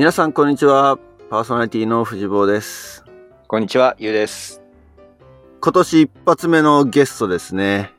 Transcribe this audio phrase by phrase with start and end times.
[0.00, 0.98] 皆さん、こんにちは。
[1.28, 3.04] パーソナリティの藤坊です。
[3.46, 4.62] こんにちは、ゆうです。
[5.60, 7.92] 今年一発目のゲストですね。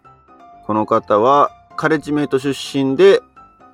[0.66, 3.22] この方は、カレッジメイト出身で、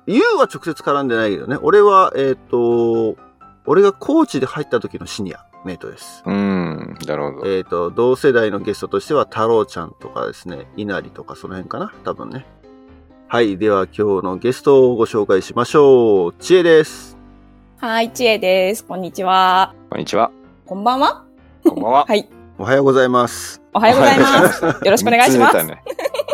[0.06, 1.56] ユウは直接絡んでないけどね。
[1.62, 3.16] 俺は、えっ、と、
[3.64, 6.22] 俺がコーチで入った時のシニアメイトです。
[6.26, 7.46] うーん、なるほど。
[7.46, 12.44] えっ、と、同世代のゲストとしては、太郎ちゃんとかですね、稲荷とかその辺かな多分ね。
[13.28, 13.56] はい。
[13.56, 16.34] では、今日のゲストをご紹介しましょう。
[16.34, 17.17] ちえです。
[17.80, 18.84] はい、ちえです。
[18.84, 19.72] こんにちは。
[19.88, 20.32] こんにちは。
[20.66, 21.24] こんばんは。
[21.62, 22.06] こんばんは。
[22.06, 22.28] はい。
[22.58, 23.62] おはようございます。
[23.72, 24.64] おはようございます。
[24.64, 25.62] よろしくお願いします。
[25.64, 25.80] ね。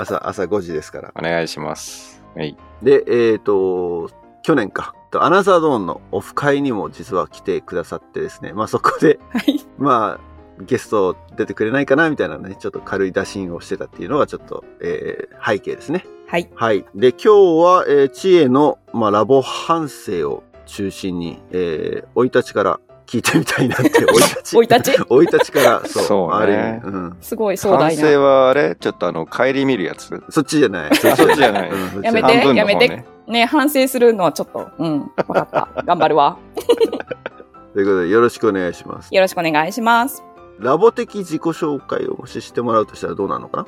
[0.00, 1.12] 朝、朝5時ですから。
[1.14, 2.24] お願いします。
[2.34, 2.56] はい。
[2.82, 4.08] で、えっ、と、
[4.42, 9.60] 去年か、アナザードーンのオフ会にも実は来てくださってですね、まあそこで、はい。
[9.76, 16.06] まあ、ゲスト出てくれないかなみたいなね、ちょっと軽い打診をしてたっていうのがちょっと、えー背景ですね。
[16.26, 16.48] はい。
[16.54, 16.86] はい。
[16.94, 24.50] で、今日は、えー、知恵の、まあ、ラボ反省を中心に、えー、生い立ちから聞いてみたいなって、 生い立ち。
[24.50, 24.96] 生い立ち？
[25.08, 26.04] 生い立ちから、そう。
[26.04, 27.16] そうねうん。
[27.20, 28.02] すごい壮反大な。
[28.02, 28.76] 省はあれ？
[28.76, 30.22] ちょっとあの、帰り見るやつ？
[30.30, 30.90] そっちじゃない。
[30.90, 33.04] あそっちじゃないうんやめて半分の方やめてね。
[33.26, 35.82] ね、反省するのはちょっと、うん、わかった。
[35.84, 36.36] 頑張るわ。
[37.74, 39.14] ということで、よろしくお願いします。
[39.14, 40.22] よろしくお願いします。
[40.58, 43.66] ラボ的自己紹介をもししてもらうとしたらどうなのかな？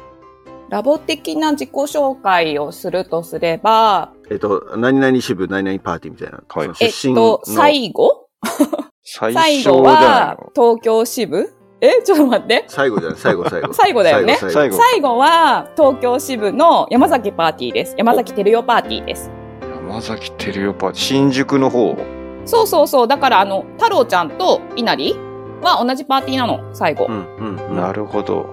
[0.69, 6.43] ラボ的な自己紹介をするとすれば、えっと、何々支部、何々パーティーみたいな。
[6.49, 8.29] はいえっ出身のと、最後？
[9.03, 11.53] 最最後は、東京支部？
[11.81, 12.65] えちょっと待って。
[12.69, 13.73] 最後じゃない、最後、最後。
[13.75, 17.95] 最後だよね最後最後は、東京支部の山崎パーティーです。
[17.97, 19.31] 山崎照代パーティーです。
[19.63, 19.93] の。
[19.93, 21.97] 山崎照代パーティー、新宿の方？
[22.47, 23.09] そうそうそう。
[23.09, 25.15] だから、あの、太郎ちゃんと稲荷
[25.63, 27.07] は同じパーティーなの、最後。
[27.09, 27.77] うん、うん、うん。
[27.77, 28.47] なるほど。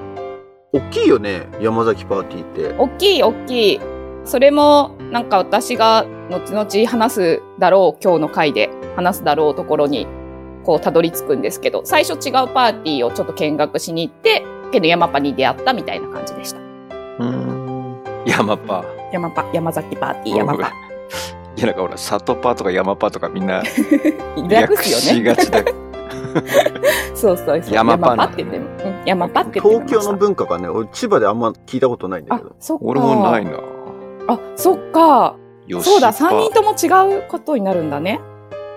[0.74, 2.76] 大きいよね、山崎パーティーって。
[2.80, 3.80] 大きい、大きい。
[4.26, 10.08] それも、なんか私が後々話すだろう、今日の回で話すだろうところに、
[10.64, 16.58] こう、たどり着くんですけど、最初違うパーティーをちょっと見学しに行って、けど山パに出会ったみたいな感じでした。
[16.60, 18.04] うーん。
[18.26, 18.84] 山パ。
[19.12, 20.72] 山パ、山崎パーティー、山パ。
[21.56, 23.62] いや、なんかほら、里パとか山パとかみんな
[24.50, 25.20] 略すよね。
[25.20, 25.83] しがちだ。
[27.16, 27.74] そうそうそう。
[27.74, 32.86] 山パ山パって言っても、うん山パって東京の文化がね、俺千葉であんま聞いたことないんだあけど。、そっか。
[32.86, 33.52] 俺もないな。
[34.28, 35.36] あ、そっか。
[35.82, 38.20] そうだ、パ3人とも違うことになるんだね。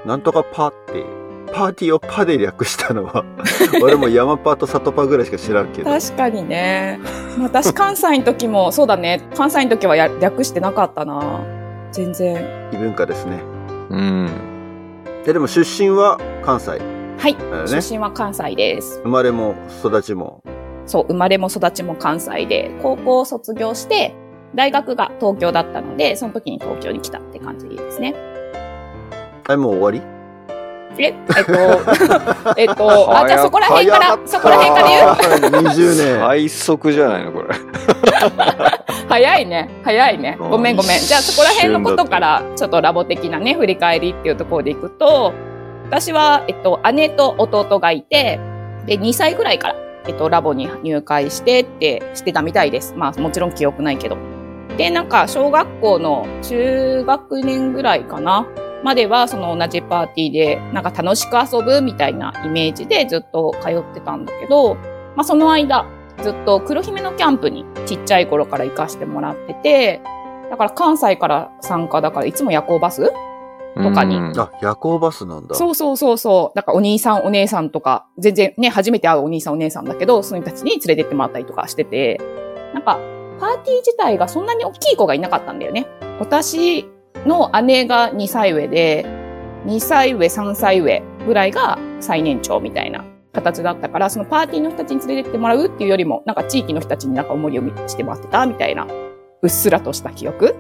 [0.05, 1.05] なんとかパって、
[1.53, 3.25] パーティーをパで略したのは、
[3.83, 5.91] 俺も山パと里パぐらいしか知らんけど。
[5.91, 7.01] 確かにね。
[7.41, 9.23] 私、関西の時も、そうだね。
[9.37, 11.41] 関西の時はや略してなかったな。
[11.93, 12.45] 全然。
[12.73, 13.41] 異文化ですね。
[13.91, 14.31] うん。
[15.25, 16.81] で、でも出身は関西。
[17.19, 17.35] はい。
[17.35, 17.41] ね。
[17.67, 19.01] 出身は関西です。
[19.03, 19.55] 生まれも
[19.85, 20.43] 育ちも。
[20.87, 24.15] そう、生まれも育ちも関西で、高校を卒業して、
[24.55, 28.15] 大学が東京だったので、その時に東京に来たって感じですね。
[29.49, 30.03] あれもう終わり？
[30.99, 31.53] え、えっと、
[32.57, 35.43] えっと、あ、じゃあそこら辺から、そこら辺から言う？
[35.43, 36.21] ら言う ?20 年。
[36.21, 37.49] 最速じゃないのこれ。
[39.09, 39.69] 早いね。
[39.85, 40.37] 早いね。
[40.41, 41.01] うんごめんごめん。
[41.01, 45.33] じゃあそこら辺のことから、ちょっとラボ的なね、振り返りっていうところでいくと、
[45.87, 48.41] 私は、えっと、姉と弟がいて、
[48.87, 49.77] で、2歳ぐらいから、
[50.09, 52.95] えっと、ラボに入会してってしてたみたいです。
[52.97, 54.17] まあ、もちろん記憶ないけど。
[54.77, 58.49] で、なんか、小学校の中学年ぐらいかな
[58.83, 64.75] までは、その同じパーティーで、なんか楽しく遊ぶみたいなイメージでずっと通ってたんだけど、
[65.15, 65.87] まあ、その間、
[66.21, 70.01] ずっと黒姫のキャンプにちっちゃい頃から行かしてもらってて、
[70.51, 73.13] だから関西から参加だからいつも夜行バス
[73.77, 75.55] とかにうんあ、夜行バスなんだ。
[75.55, 76.57] そうそうそうそう。
[76.57, 82.21] だからお兄さんお姉さんとか、全然ね、初めて会うお兄さんお姉さんだけど、その人たちに連れてってもらったりとかしてて、
[82.73, 82.99] なんか、
[83.39, 85.87] パーティー自体がそんなに大きい子がいなかったんだよね。
[86.19, 86.89] 私
[87.27, 89.05] の姉が2歳上で、
[89.67, 98.87] 2歳上、3歳上ぐらいが最年長みたいな形だったから、そのパーティーの人たちに連れてってもらうっていうよりも、なんか地域の人たちになんか思いをしてもらってたみたいな、
[99.43, 100.57] うっすらとした記憶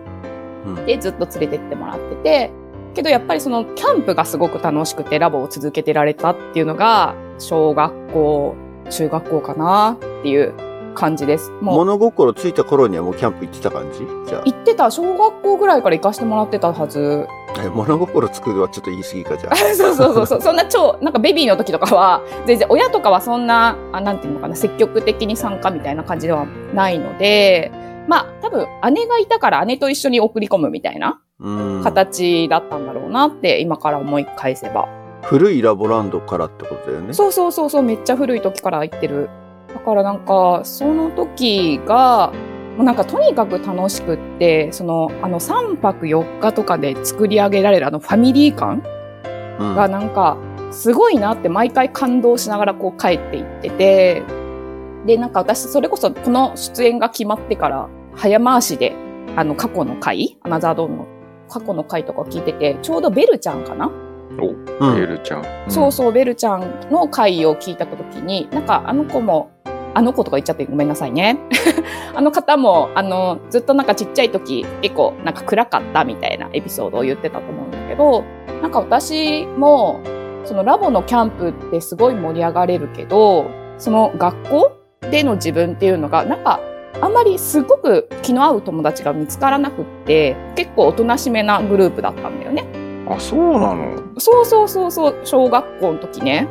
[0.66, 2.50] うんでずっと連れてってもらってて、
[2.96, 8.56] けどやっぱりそのキャンプがすごく楽しくてラボを続けてられたっていうのが、小学校、
[8.90, 10.54] 中学校かなっていう
[10.94, 11.50] 感じです。
[11.60, 13.98] もう物心ついた頃にはもうキャンプ行ってた感じ？
[14.26, 17.26] じゃ行ってた、小学校ぐらいから行かしてもらってたはず。
[17.74, 19.56] 物心つくのはちょっと言い過ぎかじゃあ。
[19.76, 20.42] そうそうそうそう。
[20.42, 27.70] そんな超、なんかベビーの時とかは、全然親とかはそんな、あなんていうのかな、積極的に参加みたいな感じではないので、
[28.08, 31.82] まあ多分姉がいたから姉と一緒に送り込むみたいなうん。
[31.82, 34.88] 形だったんだろうなって今から思い返せば。
[35.22, 37.12] 古いラボランドからってことだよね。
[37.12, 39.28] そうそうそうそう、めっちゃ古い時から行ってる。
[39.74, 42.32] だからなんか、その時が、
[42.76, 48.82] もうなんかとにかく楽しくって、その、あの3泊4日とかで作り上げられるあのファミリー感
[49.58, 50.36] うんがなんか、
[50.70, 54.22] すごいなって毎回感動しながらこう帰っていってて、
[55.06, 58.94] で、なんか私、それこそこの出演が決まってから、早回しで、
[59.36, 61.06] あの、過去の回、アナザードーンの
[61.48, 63.90] 過去の回とか聞いてて、ちょうどベルちゃんかな、
[64.40, 65.44] お、うんエルちゃん。
[65.68, 69.50] そうそう、ベルちゃんの回を聞いた時に、なんかあの子も、
[69.94, 71.38] あの子とか言っちゃってごめんなさいね。
[72.14, 78.24] あの方も、あの、ずっとなんかちっちゃい時、結構なんか暗かったみたいなエピソードを言ってたと思うんだけど、
[78.62, 80.00] なんか私も、
[80.44, 83.46] そのラボのキャンプってすごい盛り上がれるけど、
[83.78, 84.72] その学校
[85.10, 86.60] での自分っていうのが、なんか、
[87.00, 92.64] あんまりすごく気の合う友達が見つからなくって、結構おとなしめなグループだったんだよね。
[93.08, 93.96] あ、そうなの？
[94.18, 96.48] そうそうそうそう、小学校の時ね。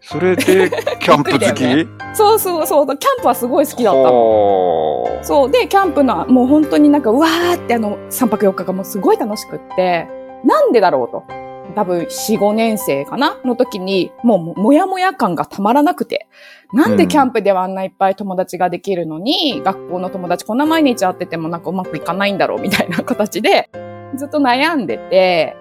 [0.00, 0.70] それで、
[1.00, 1.40] キャンプ好き？
[1.40, 5.02] びっくりだよそうそうそう、キャンプはすごい好きだったの。
[5.04, 5.50] はそう。
[5.50, 10.08] で、キャンプの、もう本当になんか、うわーってあの、3泊4日がもうすごい楽しくって、
[10.44, 11.24] なんでだろうと。
[11.72, 16.26] 多分、4、5年生かなの時に、もうも、もやもや感がたまらなくて。
[16.72, 23.68] なんでキャンプではあんないっぱい友達ができるのに、学校の友達こんな毎日会っててもなんかうまくいかないんだろうみたいな形で、
[24.16, 25.56] ずっと悩んでて、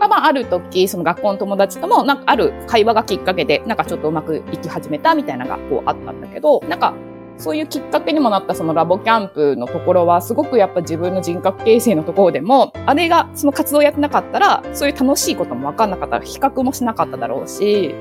[0.00, 6.94] あまあ、ある時、その学校の友達とも、なんかある会話がきっかけで、なんかちょっとうまくいき始めたみたいなのがこうあったんだけど、なんか、
[7.36, 17.94] そういうきっかけにもなったそのラボキャンプのところは、すごくやっぱ自分の人格形成のところでも、あれがその活動やってなかったら、そういう楽しいことも分かんなかったら、比較もしなかっただろうし、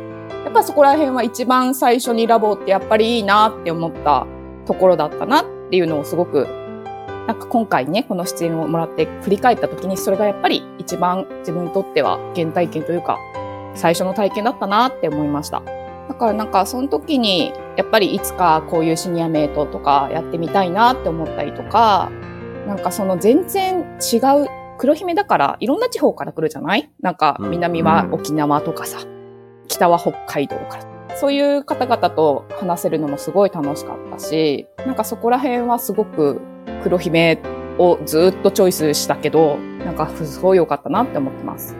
[0.46, 4.28] やっぱそこら辺は一番最初にラボってやっぱりいいなって思った
[4.66, 6.48] ところだったなっていうのをすごく、
[7.28, 13.18] なんか今回ね、この出演をもらって振り返った時に、それがやっぱり一番自分にとっては原体験というか、
[13.76, 15.64] 最初の体験だったなって思いました。
[16.08, 22.12] だからなんかその時に、やっぱりいつかこういうシニアメイトとかやってみたいなって思ったりとか、
[22.68, 24.48] なんかその全然違う、
[24.78, 26.92] 黒姫だからいろんな地方から来るじゃない？
[27.02, 29.00] なんかうん南は沖縄とかさ、
[29.68, 31.16] 北は北海道から。
[31.16, 36.42] そういう方々と話せるのもすごい楽しかったし、なんかそこら辺はすごく
[36.84, 37.40] 黒姫
[37.78, 41.76] をずっとチョイスしたけど、なんかすごい良かったなって思ってます。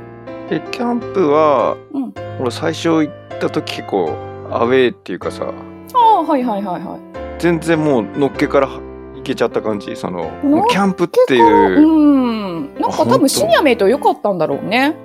[0.50, 4.10] え、キャンプは、うん俺最初行った時結構
[4.52, 5.46] アウェーっていうかさ、
[5.94, 7.00] ああ、はいはいはいはい。
[7.40, 9.96] 全然もうのっけから行けちゃった感じ。
[9.96, 10.32] その、
[10.70, 11.80] キャンプってういう。
[11.80, 12.76] ん。
[12.80, 14.96] なんか多分シニアメイト良かったんだろうね。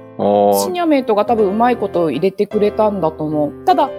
[0.65, 3.65] シニアメイトが多分うまいこと入れてくれたんだと思う。
[3.65, 3.91] ただ、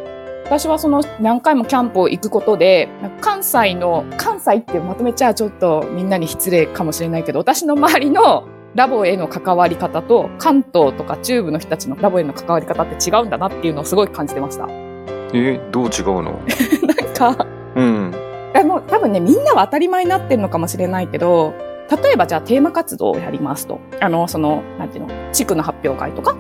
[0.46, 2.90] 私はその何回もキャンプを行くことで、
[3.22, 8.46] 関西の、関西ってまとめちゃちょっとみんなに失礼かもしれないけど、私の周りの
[8.80, 14.68] ラボへの関わり方と関東とか中部の人たちのラボへの関わり方って違うんだなっていうのをすごい感じてました。
[14.68, 16.40] なんえ、どう違うの？
[17.14, 17.46] か、
[17.76, 18.16] うん。
[18.56, 21.54] あの、多分ね、みんなは当たり前になってるのかもしれないけど、
[22.02, 23.82] 例えばじゃあテーマ活動をやりますと。
[24.00, 26.38] あの、その、なんていうの、地区の発表会とか。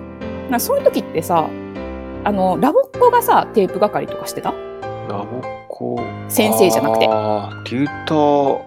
[0.49, 1.45] なそういう時ってさ、
[2.23, 4.53] あの、ラボっ子がさ、テープ係とかしてた？
[5.09, 5.99] ラボコ
[6.29, 8.61] 先生じゃなくてあーテューター。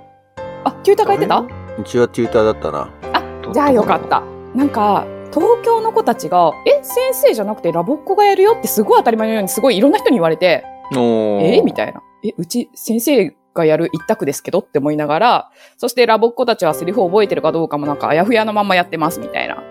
[0.64, 1.38] あ、テューターがやってた？
[1.78, 3.21] うちはテューターだったな。
[3.52, 4.22] じゃあよかった。
[4.54, 12.02] なんか、東京の子たちが、え、先生じゃなくてラボっ子がやるよってすごい当たり前のようにすごいいろんな人に言われて、えみたいな。
[12.24, 19.62] え、うち先生がやる一択ですけどって思いながら、そしてラボっ子たちはセリフを覚えてるかどうかもなんかあやふやのままやってますみたいな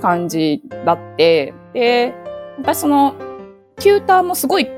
[0.00, 2.14] 感じだって、で、
[2.58, 3.14] 私その、
[3.76, 4.68] テューターもすごい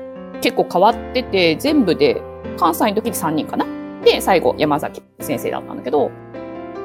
[0.41, 2.21] 結構変わってて、全部で
[2.57, 3.65] 関西の時に3人かな
[4.03, 6.11] で、最後山崎先生だったんだけど、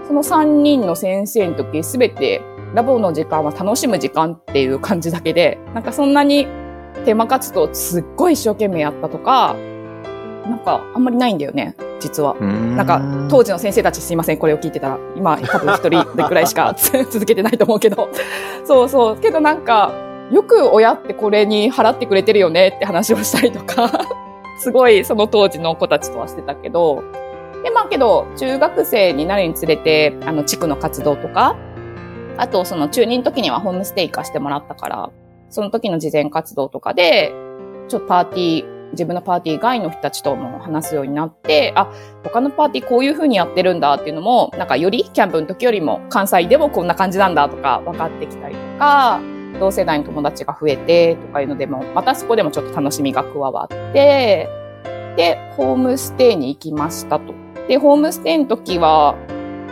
[0.08, 2.40] その3人の先生の時すべて
[2.74, 6.46] ラボの時間は楽しむ時間っていう感じだけで、なんかそんなに
[7.04, 9.54] テーマ活動すっごい一生懸命やったとか、
[10.44, 12.34] なんかあんまりないんだよね、実は。
[12.40, 12.46] な
[12.76, 16.74] なんか当時の先生たちすいません、これを聞いてたら、今多分一人ぐらいしか
[17.10, 18.08] 続けてないと思うけど。
[18.64, 19.16] そうそう。
[19.18, 19.92] けどなんか、
[20.30, 23.90] よく親ってこれに払ってくれてるよねって話をしたりとか、
[24.60, 27.02] すごいその当時の子たちとはしてたけど、
[27.62, 31.56] で、まあけど、中学生になるにつれて、あの、地区の活動とか、
[32.36, 35.10] あと、その中2の時にはホームステイ化してもらったから、
[35.50, 37.32] その時の事前活動とかで、
[37.88, 49.20] ちょっとパーティー、自分のパーティー外の人たちとも話すようになって、あ、他のパーティーこういう風にやってるんだっていうのも、なんかよりキャンプの時よりも関西でもこんな感じなんだとか分かってきたりとか、
[49.58, 54.48] 同世代の友達が増えてとかいうのでも、またそこでもちょっと楽しみが加わって、
[55.16, 57.47] で、ホームステイに行きましたと。
[57.68, 59.14] で、ホームステイの時は、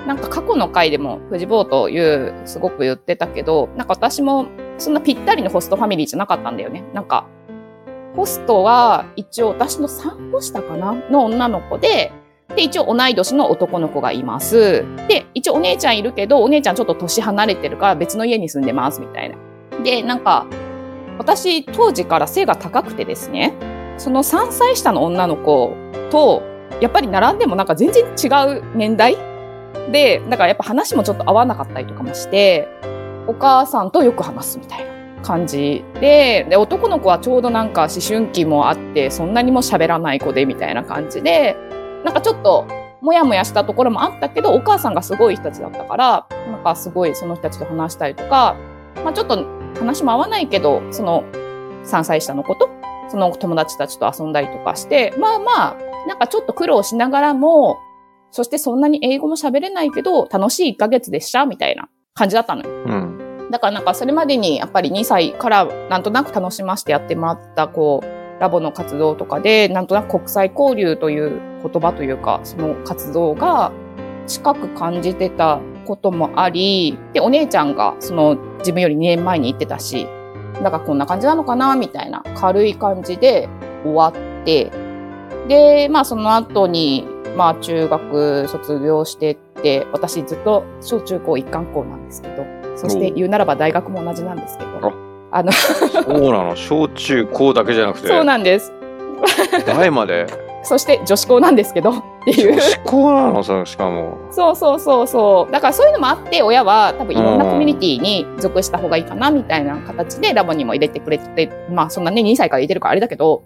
[0.07, 4.47] なんか過去の回でも藤坊というすごく言ってたけど、なんか私も
[4.79, 6.85] そんなぴったりのホストファミリーじゃなかったんだよね。
[6.95, 7.27] なんか、
[8.15, 12.13] ホストは一応私の3個下かなの女の子で、
[12.55, 14.85] で、一応同い年の男の子がいます。
[15.09, 19.37] で、一応お姉ちゃんいるけど、お姉ちゃんちょっと年離れてるから別の家に住んでますみたいな
[19.83, 20.47] で、なんか、
[21.19, 23.55] 私、当時から背が高くてですね、
[23.99, 25.75] その3歳下の女の子
[26.11, 26.43] と、
[26.81, 28.29] やっぱり並んでもなんか全然違
[28.59, 29.17] う年代？
[29.91, 32.69] で、だからやっぱ話もちょっと合わなかったりとかもして、
[33.27, 41.57] お母さんとよく話すみたいな感じで、で、男の子はちょうどなんか思春期もあって、そんなにも喋らない子でみたいな感じで、
[42.05, 42.67] なんかちょっと、
[43.01, 48.57] もやもやしたところもあったけど、お母さんがすごい人たちだったから、なんかすごいその人たちと話したりとか、
[49.05, 49.45] まあちょっと
[49.79, 51.25] 話も合わないけど、その
[51.85, 52.69] 3歳下の子と、
[53.09, 57.79] その友達たちと遊んだりとかして、まあまあ、なんかちょっと苦労しながらも、
[58.31, 62.71] そしてそんなに英語も喋れないけど、楽しい1ヶ月でした、みたいな感じだったのよ。
[62.87, 63.49] うん。
[63.51, 73.73] だからなんかそれまでにやっぱり2歳からなんとなく楽しませてやってもらったこうラボの活動とかでなんとなく国際交流という言葉というかその活動が
[74.27, 80.07] 近く感じてたこともありでお姉ちゃんがその自分より2年前に行ってたし
[80.63, 83.49] だからこんな感じなのかなみたいな軽い感じで
[83.85, 84.73] 終わって
[85.49, 87.07] でまあその後に
[87.37, 92.45] まあ中学卒業してって私ずっと小中高一貫校なんですけど
[92.77, 94.93] そして言うならば大学も同じなんですけど。
[95.33, 96.57] あの、そうなの？
[96.57, 98.73] 小中高だけじゃなくて、そうなんです。
[99.67, 100.27] 大まで？
[100.63, 102.61] そして女子校なんですけどっていう女。
[102.61, 103.43] 子校なの？
[103.43, 104.17] さ、しかも。
[104.31, 105.53] そうそうそうそう。
[105.53, 113.43] だからそういうのもあって、親は多分いろんなコミュニティに属した方がいいかなみたいな形でラボにも入れてくれて、まあそんなね、2歳から入れてるからあれだけど、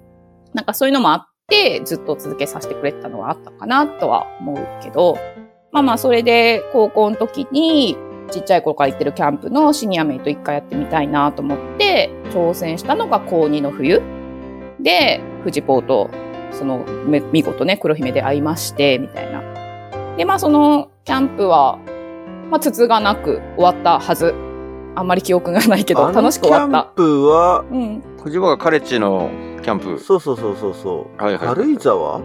[0.53, 1.31] なんかそういうのもあって、
[1.85, 5.17] ずっと続けさせてくれてたのはあったかなとは思うけど、
[5.73, 7.97] まあまあそれで高校の時に、
[8.31, 14.01] ちっちゃい頃から行ってるキャンプのシニアメイト一回やってみたいなと思って、挑戦したのが高2の冬。
[14.81, 16.11] で、フジポーと、
[16.53, 19.43] その、め見事ね、黒姫で会いまして、みたいな。
[20.17, 21.79] で、まあその、キャンプは、
[22.51, 24.35] まあ、つつがなく終わったはず。
[24.97, 26.83] あんまり記憶がないけど、楽しく終わった。
[26.83, 28.03] キャンプは、うん。
[28.23, 29.31] 藤原カレッジの
[29.63, 29.99] キャンプ。
[29.99, 31.23] そうそうそうそうそう。
[31.23, 32.21] はいはい軽井沢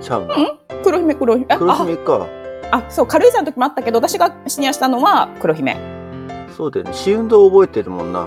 [0.00, 0.34] ちゃうな。
[0.82, 1.46] 黒姫、黒姫。
[1.48, 2.26] あ黒姫か。
[2.70, 5.76] あ、あそう、軽井沢の時もあったけど、私がシニアしたのは黒姫。
[6.56, 6.92] そうだよね。
[6.92, 8.26] 試運動覚えてるもんな。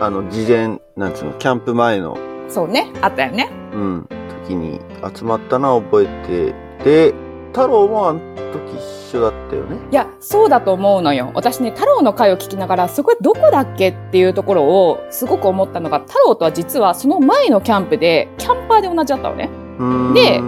[0.00, 2.16] あの、事前、なんつうの、キャンプ前の、
[2.48, 3.50] そうね、あったよね。
[3.72, 4.08] うん、
[4.46, 4.80] 時に
[5.14, 7.14] 集まったのは覚えてて、
[7.48, 8.20] 太郎もあの
[8.52, 9.76] 時一緒だったよね。
[9.90, 11.30] いや、そうだと思うのよ。
[11.34, 19.50] 私ね、太郎の会を聞きながら、そこどこだっけっていうところをすごく思ったのが、太郎とは実はその前のキャンプで、キャンパーで同じだったのね。
[20.14, 20.42] で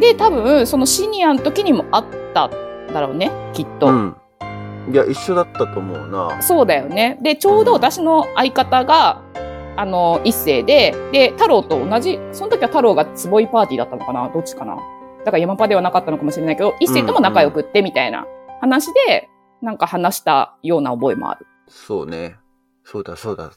[0.00, 2.50] で、多分、そのシニアの時にもあったん
[2.92, 3.88] だろうね、きっと。
[3.88, 4.16] うん。
[4.90, 6.42] いや、一緒だったと思うな。
[6.42, 7.18] そうだよね。
[7.22, 9.22] で、ちょうど私の相方が、
[9.76, 14.76] あの、一世で、で、太郎と同じ、その時は太郎が坪井パーティーだったのかなどっちかな
[15.24, 18.26] だから山パではなかったのかもしれないけど、一世とも仲良くってみたいな
[18.60, 19.28] 話で、
[19.62, 21.46] なんか話したような覚えもある。
[21.68, 22.36] そうね。
[22.84, 23.50] そうだ、そうだ。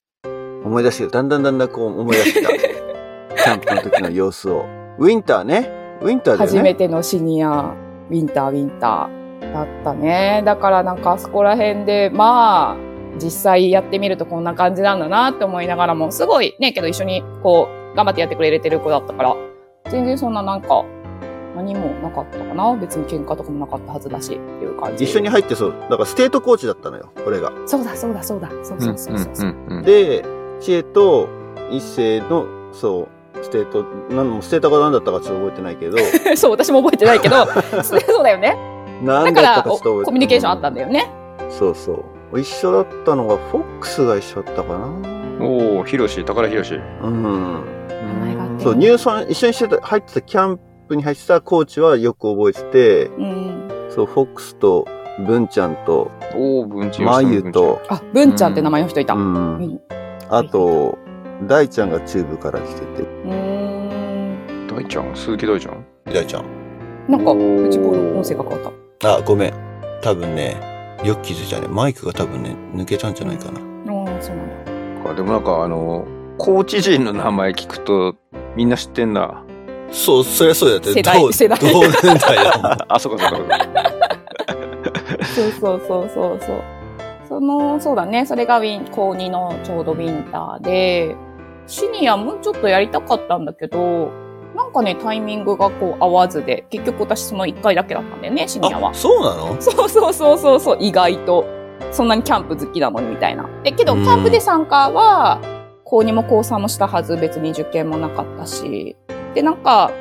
[0.64, 1.12] 思い出してる。
[1.12, 2.50] だんだんだんだんこう思い出してた。
[3.44, 4.66] キャンプの時の様子を。
[4.98, 5.70] ウィンターね。
[6.02, 6.58] ウィンターだよね。
[6.58, 7.74] 初めてのシニア、
[8.10, 10.42] ウィンター、ウィンターだったね。
[10.46, 12.88] だからなんかあそこら辺で、まあ、
[13.22, 19.36] 実際やってみるとこんな感じなんだなって思いながらも、すごいね、けど一緒にこう、頑張ってやってくれてる子だったから、
[19.90, 20.86] 全然そんななんか、
[21.58, 25.04] 何もなかったかな別に喧嘩とかもなかったはずだし、っていう感じ。
[25.06, 25.72] 一緒に入ってそう。
[25.90, 27.12] だからステートコーチだったのよ。
[27.24, 27.52] これが。
[27.66, 28.50] そうだ、そうだ、そうだ。
[28.64, 29.34] そうそうそうそう。
[29.40, 30.24] うんうんうんで、
[30.60, 31.28] 知恵と
[31.72, 33.84] 一世の、そう、ステート、
[34.14, 35.98] なんもステートが何だったかちょっと覚えてないけど、
[36.38, 37.46] そう、私も覚えてないけど、
[37.84, 38.58] そうだよね。
[39.04, 39.64] 何だから。
[39.64, 41.12] コミュニケーションあったんだよね。
[41.50, 42.40] そうそう。
[42.40, 44.90] 一緒だったのが、フォックスが一緒だったかな。
[45.40, 46.76] おお、ヒロシ、宝ヒロシ。
[46.76, 47.64] うん。
[47.90, 53.70] 名前があってそう、入村、一緒にしてた、入ってたキャンプに入ってたコーチはよく覚えてて、うん。
[53.90, 54.86] そう、フォックスと、
[55.26, 59.14] 文ちゃんと、おお、文鎮まゆと、あ、文ちゃんって名前の人いた。
[59.14, 59.18] う。
[59.18, 59.82] うんん。
[60.30, 60.98] あと、
[61.48, 63.02] 大ちゃんがチューブから来てて。
[63.04, 64.68] うーん。
[64.76, 65.86] 大ちゃん鈴木大ちゃん？
[66.06, 66.46] 大ちゃん。
[67.08, 69.16] なんか、おーフジボーの音声が変わった。
[69.16, 69.54] あ、ごめん。
[70.02, 70.58] 多分ね、
[71.04, 71.68] よく気づいたね。
[71.68, 73.60] マイクが多分ね、抜けたんじゃないかな。
[73.60, 73.64] あ
[74.18, 75.10] あ、そうなんだ。
[75.10, 76.06] かでもなんかあの、
[76.38, 78.16] コーチ陣の名前聞くと、
[78.56, 79.44] みんな知ってんな。
[79.92, 80.92] そう、そりゃそうだって。
[80.94, 82.78] 世代同世代同年代だもん。
[82.88, 83.92] あ、そうかそうかそうか。
[85.36, 86.62] そうそうそうそうそう。
[87.28, 88.26] その、そうだね。
[88.26, 91.16] それがウィン、高2のちょうどウィンターで、
[91.68, 94.10] シニアもうちょっとやりたかったんだけど、
[94.56, 98.94] なんかね、タイミングがこう合わずで、結局私その1回だけだったんだよね、シニアはあ、。
[98.94, 99.56] そうなの？
[99.60, 101.46] そうそうそうそうそう、意外と。
[101.92, 103.46] そんなにキャンプ好きなのにみたいな。
[103.64, 105.40] で、けど、うんキャンプで参加は、
[105.84, 108.96] 高2も高3もしたはず、別に受験もなかったし。
[109.38, 109.92] で、なんか、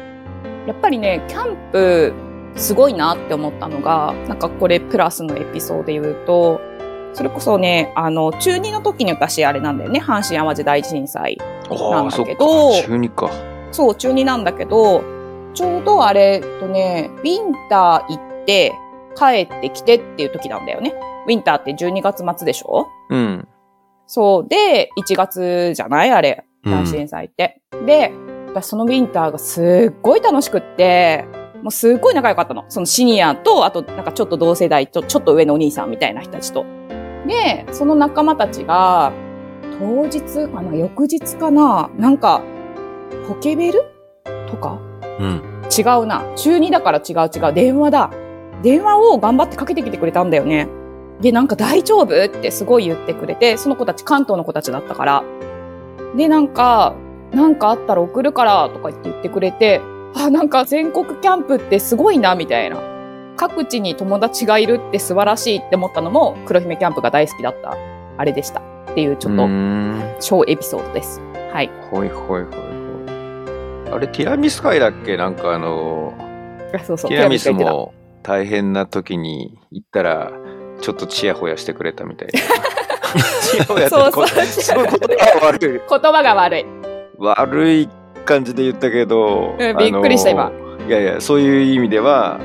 [0.66, 2.14] やっぱりね、キャンプ、
[2.54, 6.58] すごいなって思ったのが、なんかこれプラスのエピソードで言うと、
[7.12, 11.36] それこそね、あの、中2の時に私あれなんだよね、阪神淡路大震災。
[11.68, 13.30] なんだけど中二か。
[13.72, 15.02] そう、中2なんだけど、
[15.52, 18.72] ちょうどあれとね、ウィンター行って、
[19.18, 20.94] 帰ってきてっていう時なんだよね。
[21.26, 22.86] ウィンターって12月末でしょ？
[23.10, 23.46] うん。
[24.06, 24.48] そう。
[24.48, 26.10] で、1月じゃない？
[26.10, 26.42] あれ。
[26.64, 27.60] うん阪神祭って。
[27.84, 28.12] で、
[28.56, 31.26] 私そのウィンターがすっごい楽しくって、
[31.62, 32.64] もうすっごい仲良かったの。
[32.70, 36.64] そのシニアと、あとなんかちょっと同世代と、ちょっと上のお兄さんみたいな人たちと。
[37.26, 39.12] で、その仲間たちが、
[39.78, 42.40] 当日かな翌日かななんか、
[43.28, 43.82] ポケベル？
[44.50, 44.78] とか？
[45.20, 45.42] うん。
[45.76, 46.24] 違うな。
[46.36, 47.52] 中2だから違う違う。
[47.52, 48.10] 電話だ。
[48.62, 50.66] 電話を頑張ってかけてきてくれたんだよね。
[51.20, 52.24] で、なんか大丈夫？
[52.24, 55.24] ってすごい言ってくれて、その子たち関東の子たちだったから。
[56.16, 56.94] で、なんか、
[57.36, 59.82] なんかあったら送るからとか言って言ってくれて、
[60.14, 62.78] あ、なんか全国キャンプってすごいな、みたいな。
[63.36, 67.76] 各地に友達がいるって素晴らしいって思ったのも、黒姫キャンプが大好きだった、
[68.16, 68.60] あれでした。
[68.60, 71.20] っていうちょっとん小エピソードです。
[71.52, 71.70] はい。
[71.90, 72.56] ほいほいほいほ
[73.90, 73.92] い。
[73.92, 75.18] あれ、ティラミス会だっけ？
[75.18, 76.14] なんかあの、
[76.86, 77.10] そうそう。
[77.10, 80.32] ティラミスも大変な時に行ったら、
[80.80, 82.40] ちょっとチヤホヤしてくれたみたいな。
[83.42, 85.14] チヤホヤってそうそうこ そういうことが
[85.46, 85.80] 悪い。
[85.80, 86.85] た言葉が悪い。
[87.18, 87.88] 悪い
[88.24, 90.52] 感じで言ったけど、うんびっくりした今
[90.86, 92.38] いやいや、そういう意味では、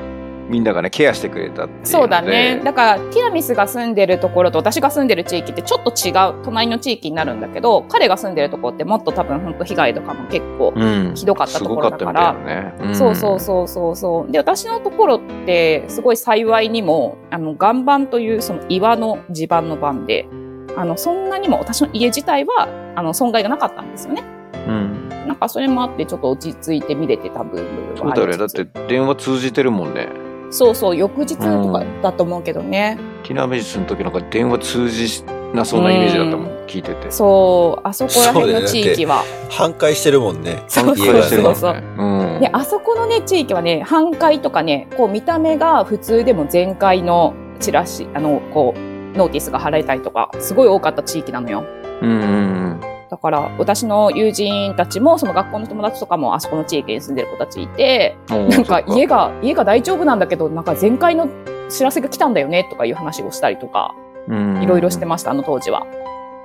[0.50, 1.86] みんながね、ケアしてくれたっていうので。
[1.86, 2.62] そうだね。
[2.63, 11.13] だから、ティラミスが住んでるところと私が住んでる地域ってちょっと違う、隣の地域になるんだけど、彼が住んでるところってもっと多分本当被害とかも結構、うん。
[11.16, 12.92] ひどかったところだからすごかったみたいなね。
[12.92, 14.32] んそうそうそうそうそう。
[14.32, 20.28] で、私のところって、すごい幸いにも、あの、岩盤というその岩の地盤の盤で、
[20.75, 24.41] あの、そんなにも私の家自体は、あの、損害がなかったんですよね。
[24.68, 25.10] うん。
[25.27, 28.38] なんかそれもあって、ちょっと落ち着いて見れてた部分はあそうだよね。
[28.38, 30.10] だって電話通じてるもんね。
[30.51, 32.98] そうそう、翌日とかだと思うけどね。
[33.24, 37.09] ティナメジスの時なんか電話通じなそうなイメージだったもん、聞いてて。
[37.09, 39.24] そう、あそこら辺の地域は。
[39.50, 40.64] 半壊してるもんね。
[40.68, 42.40] そう家がねそうそううん。
[42.42, 51.64] で、あそこのね、地域はね、半壊とかね、こう見た目が普通でも全壊のチラシ、あの、こう、ノーティスが貼られたりとか、すごい多かった地域なのよ。
[52.01, 58.48] うんうんだから、私の友人たちも、その学校の友達とかも、あそこの地域に住んでる子たちいて、うん。
[58.48, 61.28] なんか家が、家が大丈夫なんだけど、なんか全壊の
[61.70, 63.94] 知らせが来たんだよね、とかいう話をしたりとか、
[64.30, 65.86] うんいろいろしてました、あの当時は。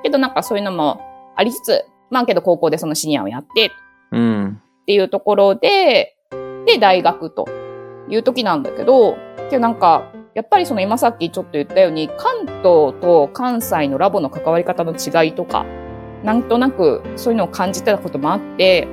[0.02, 1.00] けどなんかそういうのも
[1.36, 3.70] ありつつ、まあけど高校でそのシニアをやって、
[4.10, 4.60] うん。
[4.82, 6.16] っていうところで、
[6.66, 7.46] で、大学と
[8.08, 9.16] いう時なんだけど、
[9.50, 15.64] けどなんか、やっぱりその今さっきちょっと言ったように、関東と関西のラボの関わり方の違いとか、
[16.26, 18.88] なんとなくそういうのを感じてたこともあって、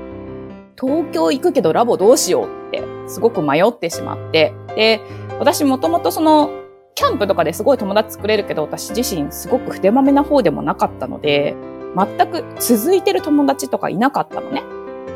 [0.80, 5.02] 東京行くけどラボどうしようってすごく迷ってしまって、で、
[5.40, 6.52] 私もともとその、
[6.96, 11.56] キャンプとかですごい友達作れるけど、私自身すごく筆まめな方でもなかったので、
[11.98, 14.62] 全く続いてる友達とかいなかったのね。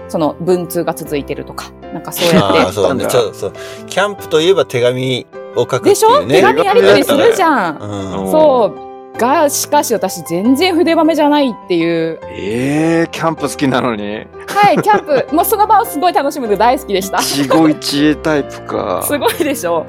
[0.10, 3.08] その文通が続いてるとか、なんかそうや ああ、っそうだね。
[3.08, 3.54] そうそう。
[3.86, 5.90] キャンプといえば手紙を書くってて。
[5.90, 6.22] でしょ？
[6.22, 6.36] いうね。
[6.38, 7.78] 手紙やり取りするじゃん。
[7.78, 8.32] うん。
[8.32, 8.87] そう。
[9.18, 12.20] が、しかし私全然筆まめじゃないっていう。
[12.30, 14.28] ええキャンプ好きなのに。
[14.48, 15.28] はい、キャンプ。
[15.36, 17.18] もうその場をすごい楽しむの大好きでした。
[17.18, 19.02] 一期一会タイプか。
[19.06, 19.86] すごいでしょ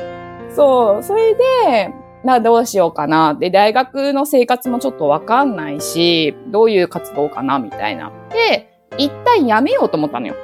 [0.54, 1.02] そう。
[1.02, 1.92] それで、
[2.24, 3.34] な、どうしようかな。
[3.34, 8.10] で、大学の生活もちょっとわかんないし、どういう活動かな、みたいな。
[8.30, 10.34] で、一旦やめようと思ったのよ。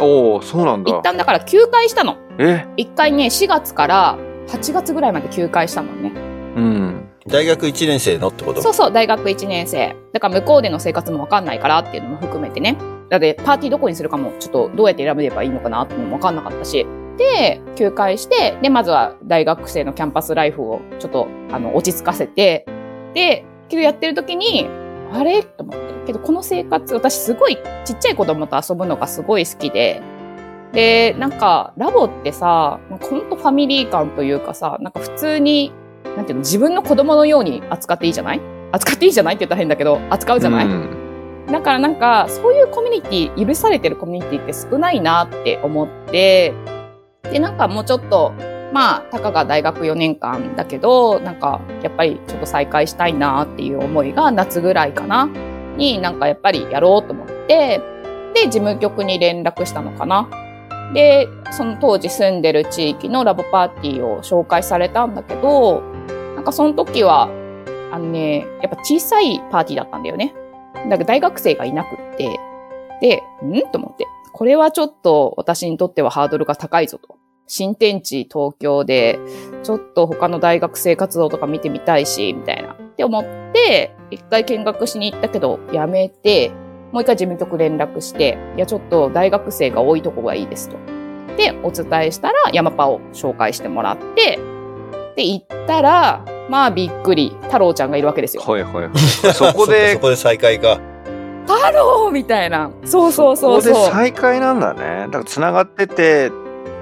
[0.00, 1.02] おお、そうなんだ一。
[1.02, 2.16] 旦だから休会したの。
[2.38, 2.66] え？
[2.76, 4.16] 一回ね、4月から
[4.48, 6.12] 8月ぐらいまで休会したのね。
[6.56, 7.01] うん。
[7.26, 8.62] 大学1年生のってこと？
[8.62, 9.96] そうそう、大学1年生。
[10.12, 12.76] だから向こうでの生活もわかんないからっていうのも含めてね。
[13.08, 16.86] だってパーティーどこにするかもちょっとどうやって選べればいいのかなってのもわかんなかったし。
[17.18, 22.64] で、休会して、で、まずは大学生のキャンパスライフをちょっと、あの、落ち着かせて、
[23.12, 24.66] で、けどやってる時に、
[25.12, 25.42] あれ？
[25.42, 25.92] と思って。
[26.06, 30.02] けどこの生活、私すごいちっちゃい子供と遊ぶのがすごい好きで、
[30.72, 35.70] で、なんか、ラボってさ、なんかほんとファミリー感というかさ、なんか普通に、
[36.16, 38.40] なんていうの、自分の子供のように扱っていいじゃない？
[38.72, 41.46] 扱っていいじゃないって言ったら変だけど、扱うじゃない、うん。
[41.46, 46.54] だからなんか、そういうコミュニティ、許されてるコミュニティって少ないなって思って、
[47.30, 48.32] で、なんかもうちょっと、
[48.72, 55.28] まあ、たかが大学4年間だけど、なんか、やっぱりちょっと再開したいなっていう思いが夏ぐらいかな、
[55.76, 57.82] になんかやっぱりやろうと思って、
[58.34, 60.28] で、事務局に連絡したのかな。
[60.94, 65.80] で、その当時住んでる地域のラボパーティーを紹介されたんだけど、
[66.34, 67.28] なんかその時は、
[67.90, 70.34] あのね、やっぱ小さいパーティーだったんだよね。
[70.74, 72.38] だから大学生がいなくって、
[73.00, 73.70] で、ん？
[73.70, 74.06] と思って。
[74.32, 77.16] これはちょっと私にとってはハードルが高いぞと。
[77.46, 79.18] 新天地東京で、
[79.62, 82.72] ちょっと他の大学生活動とか見てみたいし、みたいな。
[82.72, 86.50] って思って、一回見学しに行ったけど、やめて、
[86.92, 90.76] もう一回事務局連絡して、いや、ちょっと大学生が多いとこがいいですと。
[91.36, 94.38] で、お伝えしたら、ヤマパを紹介してもらって、
[95.16, 98.42] で、行ったら、まあびっくり、太郎ちゃんがいるわけですよ。
[98.42, 98.90] はいはいはい。
[99.32, 100.78] そこで そこで再会か。
[101.46, 102.70] 太郎みたいな。
[102.84, 103.90] そうそうそうここでそう。
[103.90, 105.06] 再会なんだね。
[105.06, 106.30] だから繋がってて、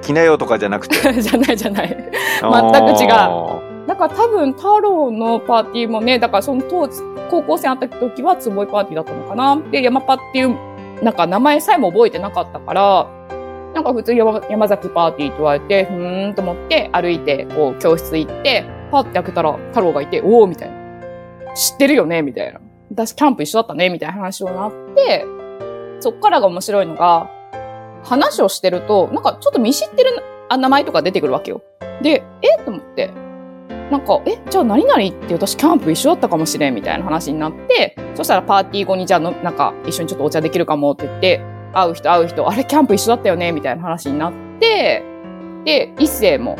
[0.03, 0.96] 来なよとかじゃなくて。
[1.23, 1.88] じゃないじゃない。
[1.88, 9.61] 全く違うだから多分太郎のパーティーもね、だからその当時、高校生あった時はつぼいパーティーだったのかな。
[9.72, 10.55] で、山パっていう、
[11.03, 13.09] なんか名前さえも覚えてなかったから、
[13.74, 21.55] なんか普通山山崎パーティーって言われて、ふーんと思って歩いて、こう教室行って、パーって開けたら太郎がいて、おーみたいな。
[21.57, 22.61] 知ってるよねみたいな。
[22.92, 25.26] 私キャンプ一緒だったねみたいな話をなって、
[25.98, 27.29] そっからが面白いのが、
[28.05, 30.12] 話をしてると、なんかちょっと見知ってる
[30.48, 31.61] あ名前とか出てくるわけよ。
[32.03, 33.11] で、えと思って、
[33.90, 41.40] なんか、え、じゃあ何々って私キャンプ一緒だったかもしれんみたいな話になって、そしたらパーティー後にじゃあの、なんか一緒にちょっとお茶できるかもって言って、
[41.72, 45.03] 会う人会う人、あれキャンプ一緒だったよねみたいな話になって、
[45.64, 46.57] で、一世も、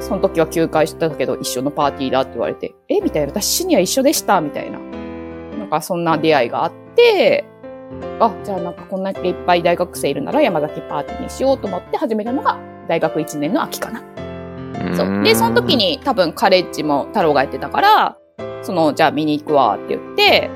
[0.00, 4.78] その時は休会してたけど一緒のパーティーだって言われて、えみたいな、私シニア一緒でしたみたいな。
[5.58, 7.44] なんかそんな出会いがあって、
[8.18, 14.25] あ、じゃあなんかこんなにいっぱい大学生いるなら山崎パーティーにしようと思って始めたのが大学1年の秋かな。
[14.94, 15.22] そう。
[15.22, 18.16] で、その時に多分カレッジも太郎がやってたから、
[18.62, 20.50] その、じゃあ見に行くわって言って、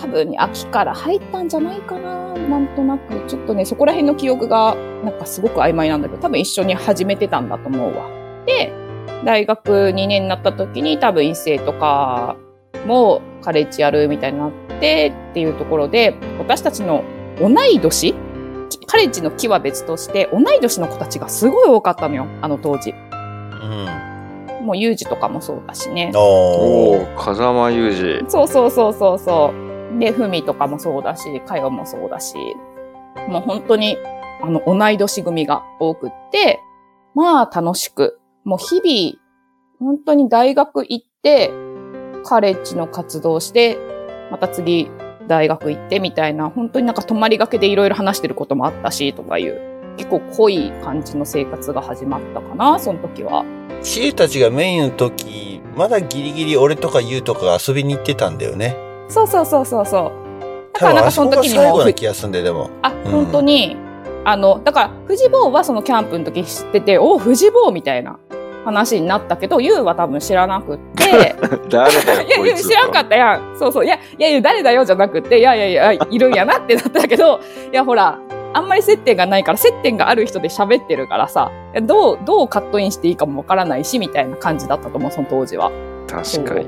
[0.00, 2.34] 多分に秋から入ったんじゃないかな。
[2.34, 3.14] なんとなく。
[3.28, 8.08] ちょっとね、そこら辺の記憶がなんかすごく曖昧なんだけど、多分一緒に始めてたんだと思うわ。
[8.46, 8.72] で、
[9.24, 12.36] 大学2年になった時に多分一世とか
[12.86, 17.04] もカレッジやるみたいになってっていうところで、私たちの
[17.40, 18.14] 同い年？
[18.86, 22.92] カレッジの木は別として、同い年の子たちがすごい多かったのよ、あの当時。
[23.64, 24.66] うん。
[24.66, 26.12] もう、ユージとかもそうだしね。
[26.14, 28.30] おお風間裕二。
[28.30, 29.52] そうそうそうそうそ
[29.96, 29.98] う。
[29.98, 32.36] で、ふみとかもそうだし、かよもそうだし、
[33.28, 33.96] もう本当に、
[34.42, 36.60] あの、同い年組が多くって、
[37.14, 39.24] まあ楽しく、もう日々、
[39.78, 41.50] 本当に大学行って、
[42.24, 43.78] カレッジの活動して、
[44.30, 44.90] また次、
[45.28, 53.44] 大学行ってみたいな、本当になんか泊まりがけでいろいろ話してることもあったし、とかいう、結構濃い感じの生活が始まったかな、その時は。
[53.82, 58.76] シエたちがメインの時、まだギリギリ俺とかユウとかが遊びに行ってたんだよね。
[59.08, 60.72] そうそうそうそうそう。
[60.72, 62.70] だからなんかその時にも最後な気がするんだよ、でも。
[62.82, 63.76] あ、うん本当に、
[64.24, 68.18] あの、だから、フジボーはそのキャンプの時知ってて、おフジボーみたいな
[68.64, 71.36] 話になったけど、ユウは多分知らなくって、
[71.68, 73.56] 誰だよ、いやいや、こいつ知らんかったやん。
[73.58, 73.84] そうそう。
[73.84, 78.18] いや、いやいや、誰だよじゃなくて、いやいやいや、いるんやなってなったけど、いや、ほら、
[78.54, 81.50] あんまり接点がないから、接点がある人で喋ってるからさ、
[81.82, 85.70] どう、どうカットインしていいかもわからないし、みたいな感じだったと思う、その当時は。
[86.08, 86.66] 確かに。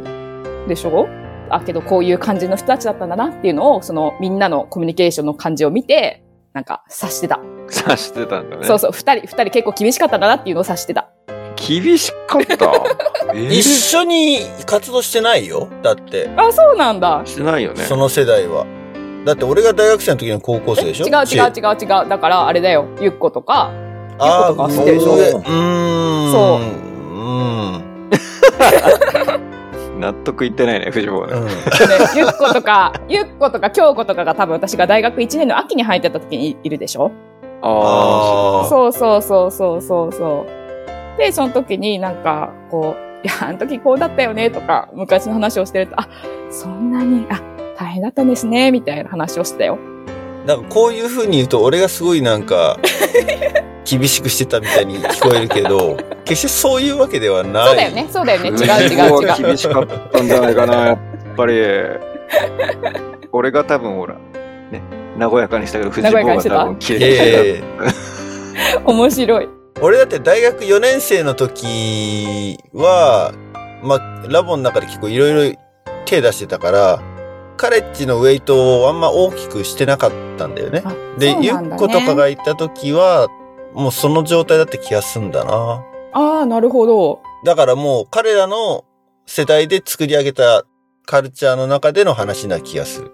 [0.69, 1.09] でしょ？
[1.49, 7.39] あ、けどこういう感じの人たちだったんだなっていうのを、そのみんなのコミュニケーションの感じを見て、なんか察してた。
[7.69, 8.67] 察してたんだね。
[8.67, 11.09] そうそう、二人、二人結構厳しかったんだなっていうのを察してた。
[11.57, 12.73] 厳しかった？
[13.35, 15.69] えー一緒に活動してないよ。
[15.83, 17.23] だって、あ、そうなんだ。
[17.25, 17.85] してないよね。
[17.85, 18.65] その世代は。
[19.27, 21.07] だって俺が大学生の時の高校生でしょ？
[21.07, 22.09] 違う違う違う違う。
[22.09, 22.87] だから、あれだよ。
[23.01, 23.71] ゆっことか。
[24.19, 26.33] あゆっことかあ、知ってるでしょ上うーん。。
[26.33, 26.65] そうう
[29.97, 30.01] ん。
[30.01, 31.33] 納得いってないね、藤坊ね。
[31.35, 31.47] うん。
[31.47, 31.53] ね、
[32.15, 37.11] ゆっことか、ゆっことか、京子とかが多分私が大学1年の秋に入ってた時にいるでしょ？
[37.63, 40.47] ああそうそうそうそうそうそ
[41.17, 41.19] う。
[41.19, 46.07] で、その時になんか、こう、いや、あの時こうだったよねとか、昔の話をしてると、あ、
[46.51, 47.41] そんなに、あ、
[47.79, 49.79] 大変だったんですね、みたいな話をしてたよ。
[50.47, 52.79] なんかこういう風に言うと俺がすごいなんか、
[53.85, 57.67] 厳しくしてたみたいに聞こえるけど、決してそういうわけではない。
[57.69, 58.49] そうだよね、そうだよね。
[58.49, 59.29] 違う違う違う。
[59.29, 60.99] は厳しかったんじゃないかな、やっ
[61.37, 61.55] ぱり。
[63.33, 64.83] 俺が多分ほら、ね、
[65.19, 67.63] 和やかにしたけど、藤坊が多分切いれて
[68.85, 69.49] 面白い。
[69.83, 73.33] 俺だって大学4年生の時は、
[73.83, 75.59] まあ、ラボの中で結構いろいろ
[76.07, 77.03] 手出してたから、
[77.57, 80.83] カレッジのウェイトをあんま大きくしてなかったんだよね。
[80.85, 83.29] あで、ゆっことかが行った時は、
[83.75, 85.83] もうその状態だって気がすんだな。
[86.13, 87.21] ああ、なるほど。
[87.45, 88.85] だからもう彼らの
[89.27, 90.65] 世代で作り上げた
[91.05, 93.13] カルチャーの中での話な気がする。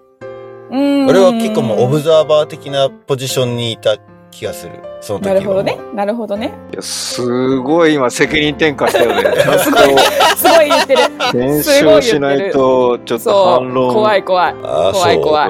[0.71, 1.07] うーん。
[1.07, 3.97] 俺は結構もうオブザーバー的なポジションにいた
[4.33, 4.81] 気がする。
[5.01, 5.33] その時は。
[5.33, 5.79] なるほどね。。
[5.93, 6.53] なるほどね。
[6.71, 9.23] いやすごい今責任転嫁したよね。
[9.41, 11.03] ちゃんすごい言ってる。
[11.03, 13.59] と検証しないと、ちょっと。
[13.59, 13.93] 反論。
[13.93, 14.53] 怖い怖い。
[14.53, 15.49] 怖い怖い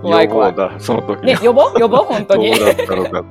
[0.00, 2.62] そう怖い怖い予防だ、その時ね、呼ぼう呼ぼう本当にど。
[2.62, 3.24] うだったのか。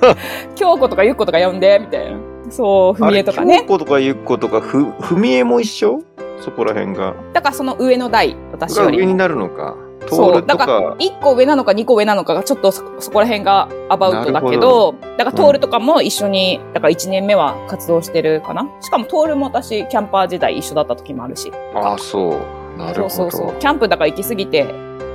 [0.54, 2.16] 京子とかゆっことか呼んで、みたいな。
[2.50, 3.60] そう、ふみえとかね。
[3.60, 6.00] 京子とかゆっことか、ふ、ふみえも一緒？
[6.40, 7.14] そこら辺が。
[7.32, 8.98] だからその上の代、私より。
[8.98, 9.76] が上になるのか。
[10.08, 18.68] そう、だからか、1個上なのか2個上なのかがちょっとそそこら辺がアバウトだけど、だからトールとかも一緒に、だから1年目は活動してるかな。
[18.80, 21.52] しかもトールも私、キャンパー時代一緒だった時もあるし。
[21.74, 22.36] ああ、そ
[22.74, 22.78] う。
[22.78, 23.10] なるほど。
[23.10, 23.58] そうそうそう。
[23.58, 24.64] キャンプだから行き過ぎて、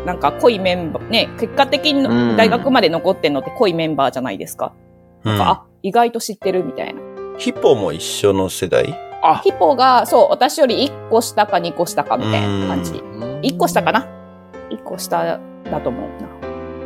[0.05, 4.73] なんか濃いメンバー、ね、結果的うんに大学まで残ってんのって濃いメンバーじゃないですか。
[5.25, 7.01] うんあ、意外と知ってるみたいな。
[7.37, 8.97] ヒポも一緒の世代？
[9.21, 12.93] あ、ヒポが、そう、私より1個下か2個下かみたいな感じ。
[12.93, 14.16] 1個下かな ?1
[14.87, 16.27] 個下だと思うな。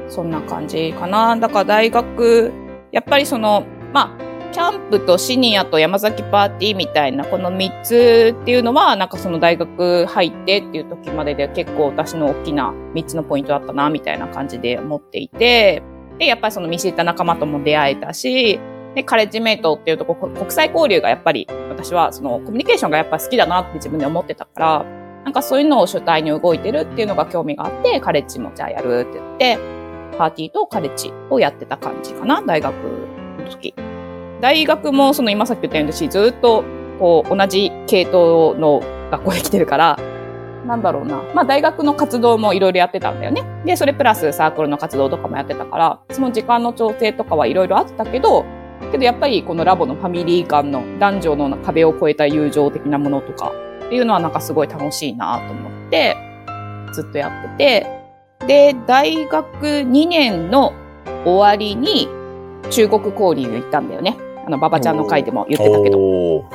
[0.09, 1.35] そんな感じかな。
[1.37, 2.51] だから大学、
[2.91, 15.81] やっぱりその、まあ、キャンプとシニアと山崎パーティーみたいなこの3つっていうのは、なんかその大学入ってっていう時までで結構私の大きな3つのポイントだったな、みたいな感じで思っていて、
[16.19, 18.59] で、やっぱりその見知った仲間とも出会えたし、
[18.93, 24.85] で、カレッジメイトっていうとこ、国際交流がやっぱり、私はそのコミュニケーションがやっぱ好きだなって自分で思ってたから、
[25.23, 29.57] なんかそういうのを主体に動いてるっていうのが興味があって、カレッジもじゃあやるって言って、
[30.17, 33.75] パーティーとカレッジをやってた感じかな、大学の時。
[34.41, 36.63] 大学もその今さっき言ったように私ずっと
[36.99, 38.81] こう同じ系統の
[39.11, 39.99] 学校で来てるから、
[40.65, 41.21] なんだろうな。
[41.35, 43.43] まあ大学の活動もいろいろやってたんだよね。
[43.65, 48.45] で、それプラスサークルの活動とかもやってたから、その時間の調整とかはいろいろあったけど、
[48.91, 53.51] けどやっぱりこのラボのファミリー間の男女の壁を越えた友情的なものとか
[53.91, 56.15] っていうのはなんかすごい楽しいなと思って、
[56.93, 57.83] ずっとやって
[58.39, 60.71] て、で、大学2年の
[61.25, 62.07] 終わりに
[62.69, 64.17] 中国交流行ったんだよね。
[64.47, 66.45] あの、馬場ちゃんの回でも言ってたけど。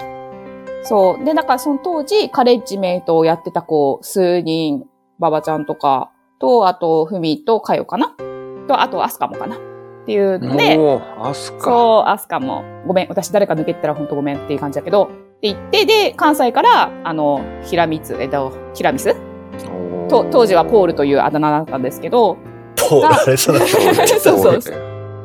[0.83, 1.25] そう。
[1.27, 4.85] で、だからその当時、カレッジメイトをやってた子、数人、
[5.19, 8.15] 馬場ちゃんとか、と、あと、ふみとかよかな？
[8.67, 9.59] と、あと、アスカもかなっ
[10.07, 11.65] ていうので、おーアスカ。
[11.65, 19.15] そう、アスカも、ごめん、私誰か抜けてたら本当ごめんっていう感じだけど、って言って、で、関西から、あの、平光、えっと、平光？
[19.15, 20.07] おー。
[20.09, 22.37] と、当時はポールというあだ名だったんですけど、
[22.89, 24.75] ポール、あれ、その、 そうそうそう。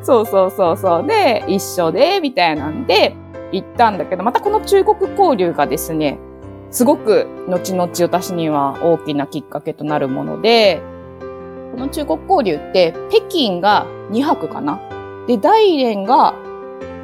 [0.02, 1.06] そうそうそうそう。
[1.06, 3.14] で、一緒で、みたいなんで、
[3.52, 6.18] 行ったんだけど、またこの中国交流がですね、
[6.70, 10.80] すごく後々私には大きなきっかけとなるもので、
[11.74, 14.80] この中国交流って北京が2泊かな？
[15.26, 16.34] で、大連が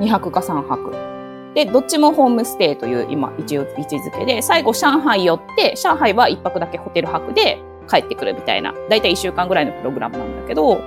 [0.01, 1.08] 2泊か3泊。
[1.54, 7.58] で、どっちもホームステイという今一応位置づけで、最後上海寄って、上海は1泊だけホテル泊で
[7.88, 10.80] 帰ってくるみたいな、だいたい1週間ぐらいのプログラムなんだけど、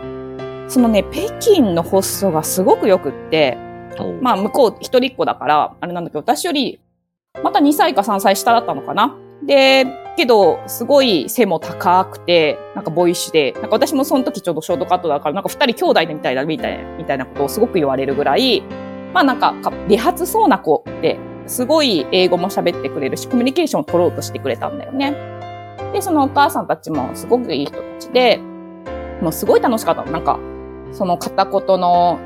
[0.67, 3.57] そのね、北京のホストがすごく良くって、
[4.21, 6.79] まあ向こう一人っ子だから、あれなんだけど、私より、
[7.43, 9.17] また2歳か3歳下だったのかな？
[9.43, 18.63] で、けど、すごい背も高くて、なんかボイッシュで、なんか私もその時ちょうどショートカットだから、なんか二人兄弟でみたいだ、みたいな、みたいなことをすごく言われるぐらい、
[19.13, 25.15] まあなんか、か理髪そうな子で、すごい英語も喋ってくれるし、コミュニケーションを取ろうとしてくれたんだよね。
[25.93, 28.39] で、そのお母さんたちもすごくいい人たちで、
[29.21, 30.11] もうすごい楽しかったの。
[30.11, 30.39] なんか、
[30.91, 32.19] その片言の、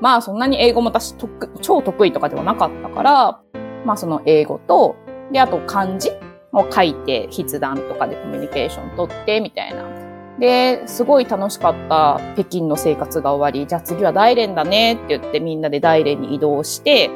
[0.00, 1.14] まあそんなに英語も私
[1.60, 3.40] 超得意とかではなかったから、
[3.84, 4.96] まあその英語と、
[5.30, 6.10] で、あと漢字
[6.52, 10.01] を書いて筆談とかでコミュニケーション取ってみたいな。
[10.42, 17.10] で、すごい楽しかった北京の生活が終わり、じゃあ次は大連だねって言ってみんなで大連に移動して、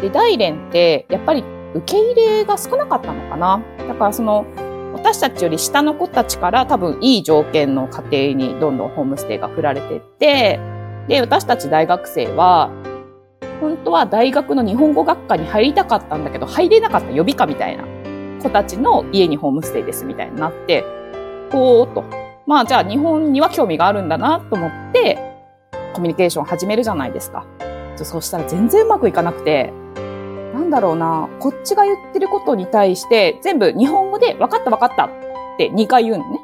[0.00, 3.62] で、大連ってやっぱり受け入れが少なかったのかな。
[3.86, 4.46] だからその、
[4.94, 10.58] 私たちより下の子たちから多分いい条件の家庭にどんどんホームステイが振られてって、
[11.06, 12.70] で、私たち大学生は、
[13.60, 17.84] 本当は大学の日本語学科に入りたかったんだけど、入れなかった予備科みたいな
[18.42, 20.82] 子たちの家にホームステイですみたいになって、
[21.52, 22.23] ほーっと。
[22.46, 25.18] まあじゃあ日本には興味があるんだなと思って、
[25.94, 27.44] コミュニケーション始めるじゃないですか。
[27.96, 29.72] そうしたら全然うまくいかなくて、
[30.52, 35.10] なんだろうな、こっちが言ってることに対して全部日本語で分かった分かったっ
[35.56, 36.40] て2回言うのね。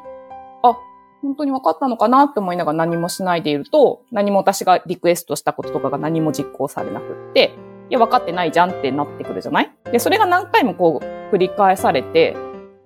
[0.63, 0.77] あ、
[1.21, 7.53] 本当に分かったのかなって思いながら何もしないでいると、何も私がリクエストしたこととかが何も実行されなくって、
[7.89, 9.71] いや、分かってないじゃんってなってくるじゃない？
[9.91, 12.37] で、それが何回もこう繰り返されて、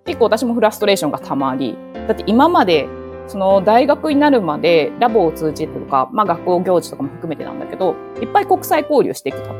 [0.05, 2.87] 結構私もフラストレーションがたまり、だって今まで、
[3.27, 9.55] その大学になるまでラボを通じてとか、まあ学校行事とかも含めてなんだけど、いっぱい国際交流してきたと。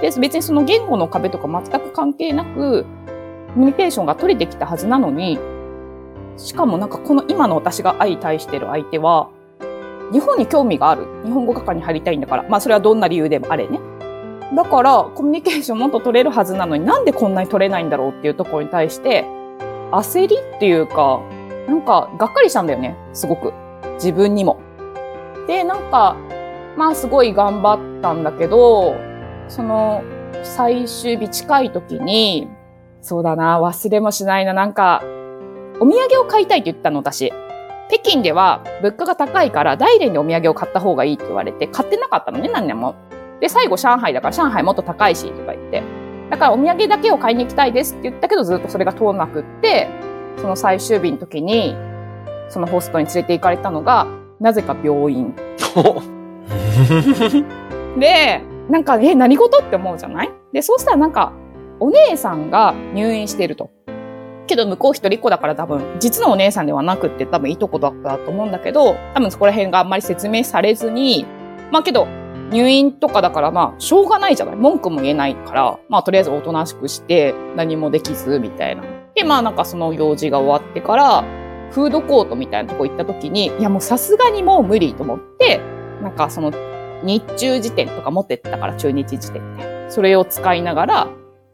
[0.00, 2.84] で、別にその言語の壁とか全く関係なく、
[3.54, 5.38] コミュニケーションが取れてきたはずなのに、
[6.36, 9.30] しかもなんかこの今の私が相対してる相手は、
[10.12, 11.06] 日本に興味がある。
[11.24, 12.44] 日本語学科に入りたいんだから。
[12.48, 13.80] まあそれはどんな理由でもあれね。
[14.54, 19.24] だから、コミュニケーションもっと取れるはずなのになんでこんなに取れないんだろうっていうところに対して、
[19.90, 21.20] 焦りっていうか、
[21.66, 22.96] なんか、がっかりしたんだよね。
[23.12, 23.52] すごく。
[23.94, 24.58] 自分にも。
[25.46, 26.16] で、なんか、
[26.76, 28.94] まあすごい頑張ったんだけど、
[29.48, 30.02] その、
[30.42, 32.48] 最終日近い時に、
[33.00, 34.52] そうだな、忘れもしないな。
[34.52, 35.02] なんか、
[35.80, 37.32] お土産を買いたいって言ったの、私。
[37.88, 42.94] 北京では物価が高いから大連でお土産を買った方がいいって言われて、買ってなかったのね、何年も。
[43.40, 45.82] で、最後上海だから上海もっと高いし、とか言って。
[46.30, 49.88] だからお土産だけを買いに行きたいですって言ったけど、ずっとそれが通らなくって、
[50.38, 51.74] その最終日の時に、
[52.48, 54.06] そのホストに連れて行かれたのが、
[54.40, 55.34] なぜか病院。
[57.98, 60.30] で、なんか、え、何事って思うじゃない？
[60.52, 61.32] で、そうしたらなんか、
[61.80, 63.70] お姉さんが入院してると。
[64.46, 71.26] けど、向こう一人っ子だから多分、実のお姉さんではなくって多分いいとこだったと思うんだけど、多分そこら辺があんまり説明されずに、
[71.72, 72.06] まあけど、
[72.50, 74.56] 入院とかだからまあ、しょうがないじゃない？
[74.56, 78.82] 文句も言えないから、まあとりあえずおとなしくして、何もできず、みたいな。
[79.16, 81.24] で、まあなんかその用事が終わってから、
[81.72, 85.60] フードコートみたいなとこ行った時に、いやもうさすがにもう無理と思って、
[86.02, 86.52] なんかその
[87.02, 89.90] 日中辞典とか持ってったから、中日辞典って。
[89.90, 91.08] それを使いながら、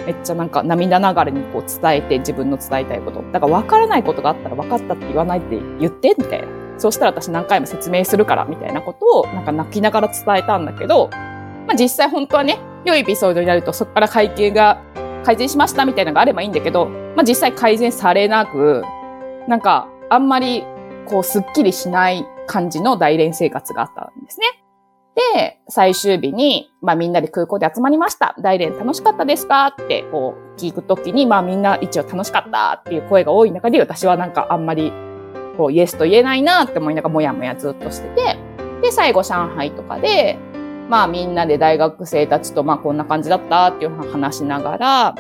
[0.05, 3.23] めっちゃなんか涙ながらにこう伝えて自分の伝えたいこと。
[3.31, 6.49] だから分からないことがあったら分かったって言わないって言って、みたいな。
[6.79, 11.11] そうしたら私何回も説明するから、みたいなことをなんか泣きながら伝えたんだけど、
[11.69, 14.83] まあ実際本当はね、良いエピソードになるとそこから会計が
[15.25, 18.85] 改善しましたみたいなのがあればいいんだけど、まあ実際改善されなく、
[19.49, 20.65] なんかあんまり
[21.07, 24.47] こうスッキリしない感じの大連生活があったんですね。
[25.35, 28.35] で、最終日に、まあみんなで空港で集まりました。
[28.41, 29.67] 大連楽しかったですか？
[29.67, 34.93] ってこう聞くときに、まあみんな一応楽しかったっていう声が多い中で、私はなんかあんまり
[35.57, 38.39] こうイエスと言えないなって思いながらもやもやずっとしてて、
[38.81, 40.39] で、最後上海とかで、
[40.93, 45.15] まあみんなで大学生たちとまあこんな感じだったっていう話しながら、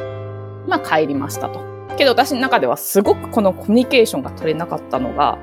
[0.69, 1.61] まあ帰りましたと。
[1.97, 5.39] けど私の中ではすごくこのコミュニケーションが取れなかったのが、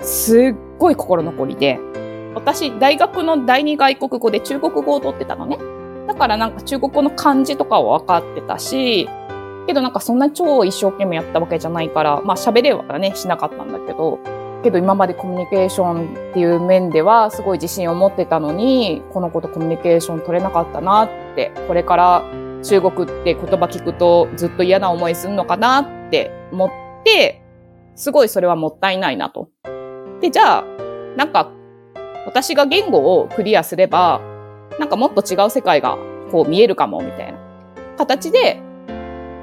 [0.00, 1.78] すっごい心残りで、
[2.34, 5.60] 私、大学の第二外国語で中国語を取ってたのね。
[6.08, 9.08] だからなんか中国語の漢字とかは分かってたし、
[9.68, 14.18] けどなんかそんな超一生懸命やったわけじゃないから、まあ喋れはね、しなかったんだけど、
[14.62, 22.24] けど今までコミュニケーションっていう面ではすごい自信を持ってたのに、この子とコミュニケーション取れなかったなって、これから
[22.62, 26.70] 中国って言葉聞くとずっと嫌な思いするのかなって思っ
[27.04, 27.42] て、
[27.94, 29.48] すごいそれはもったいないなと。
[30.20, 30.64] で、じゃあ、
[31.16, 31.50] なんか
[32.26, 34.20] 私が言語をクリアすれば、
[34.78, 35.98] なんかもっと違う世界が
[36.30, 37.38] こう見えるかも、みたいな
[37.98, 38.60] 形で、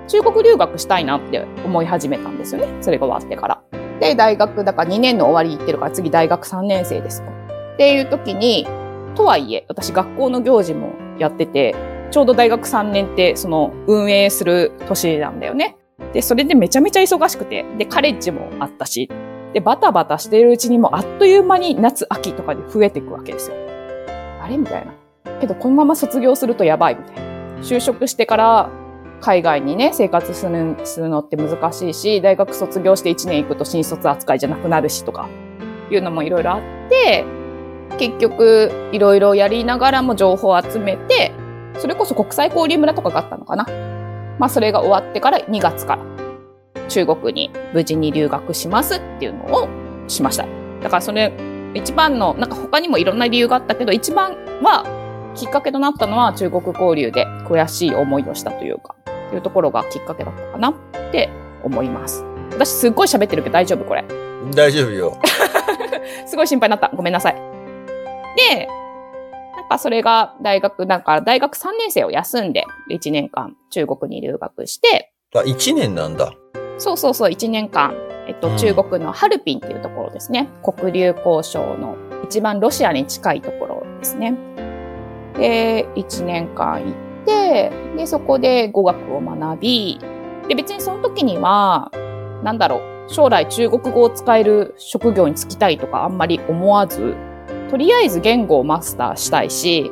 [0.07, 2.81] 中国留学したいなって思い始めたんですよね。
[2.81, 3.61] それが終わってから。
[3.99, 7.23] で、大学、だから2年の終わり行ってるから次大学3年生です。
[7.73, 8.67] っていう時に、
[9.15, 11.75] とはいえ、私学校の行事もやってて、
[12.11, 15.77] ちょうど大学3年ってその運営する年なんだよね。
[16.13, 19.09] で、それでめちゃめちゃ忙しくて、で、カレッジもあったし、
[19.53, 23.57] で、バタバタしてるうちにもあっという間に夏、秋とかで増えていくわけですよ。
[24.41, 24.57] あれ？
[24.57, 24.93] みたいな。
[25.41, 27.21] けど、このまま卒業するとやばいみたいな。
[27.61, 28.69] 就職してから
[29.21, 35.27] 海外にね、生活するするのって難しいし、大学卒業して1年行くと新卒扱いじゃなくなるしとか、
[35.91, 37.25] いうのもいろいろあって、
[37.97, 41.31] 結局、いろいろやりながらも情報を集めて、
[41.77, 43.65] それこそ国際交流村とかがあったのかな。
[44.37, 46.03] まあ、それが終わってから2月から
[46.87, 49.67] 中国に無事に留学しますっていうのを
[50.07, 50.45] しました。
[50.81, 51.33] だからそれ、
[51.73, 54.85] 一番の、なんか他にもいろんな理由があったけど、一番は、
[55.35, 58.95] きっかけとなったのは中国交流で悔しい思いをしたというか、
[59.29, 60.73] っていうところがきっかけだったかなっ
[61.11, 61.29] て
[61.63, 62.25] 思います。
[62.51, 64.03] 私すっごい喋ってるけど大丈夫これ。
[64.55, 65.17] 大丈夫よ。
[66.25, 66.89] すごい心配になった。
[66.95, 67.35] ごめんなさい。
[67.35, 68.67] で、
[69.55, 76.33] なんかそれが大学、だから大学3年生を休んで1年間中国に留学して、あ、1年なんだ。
[76.79, 77.93] そうそうそう、1年間、
[78.27, 80.49] えっと、うん中国のハルピンっていうところですね。
[80.63, 84.35] 黒竜交渉の一番ロシアに近いところですね。
[85.35, 87.71] で、1年間行って、で、
[88.05, 89.99] そこで語学を学び、
[90.47, 91.91] で、別にその時には、
[92.43, 97.15] なんだろう、将来中国語を使える職業に就きたいとかあんまり思わず、
[97.69, 99.91] とりあえず言語をマスターしたいし、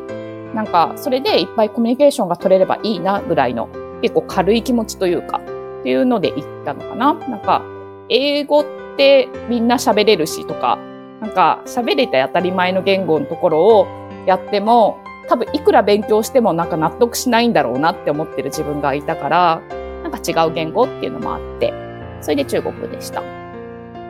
[0.54, 3.70] なんか、それでいっぱいコミュニケーションが取れればいいなぐらいの、
[4.02, 5.42] 結構軽い気持ちというか、
[5.80, 7.14] っていうので行ったのかな。
[7.14, 7.62] なんか、
[8.10, 10.80] 英語ってみんな喋れるしとか、
[11.22, 13.88] なんか喋れて当たり前の言語のところを
[14.26, 19.62] やっても、多分いくら勉強してもなんか納得しないんだろうなって思ってる自分がいたから、
[20.04, 21.74] なんか違う言語っていうのもあって、
[22.22, 23.22] それで中国でした。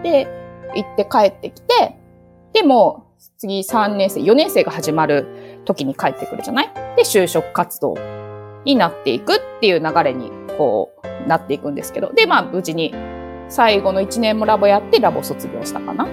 [0.03, 0.27] で、
[0.75, 1.95] 行って帰ってきて、
[2.53, 3.07] でも、
[3.37, 5.25] 次3年生、4年生が始まる
[5.65, 6.71] 時に帰ってくるじゃない？
[6.95, 7.95] で、就職活動
[8.63, 12.13] になっていくっていう流れに、こう、なっていくんですけど。
[12.13, 12.93] で、まあ、無事に、
[13.49, 16.05] 最後の1年もラボやって、ラボ卒業したかな？
[16.05, 16.07] っ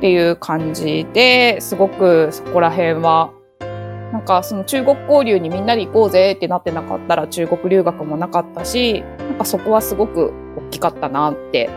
[0.00, 3.30] ていう感じで、すごくそこら辺は、
[4.12, 11.68] なんかその中国交流にみんなで行こうぜってなってなかったら中国留学もなかったし、なんかそこはすごく大きかったなって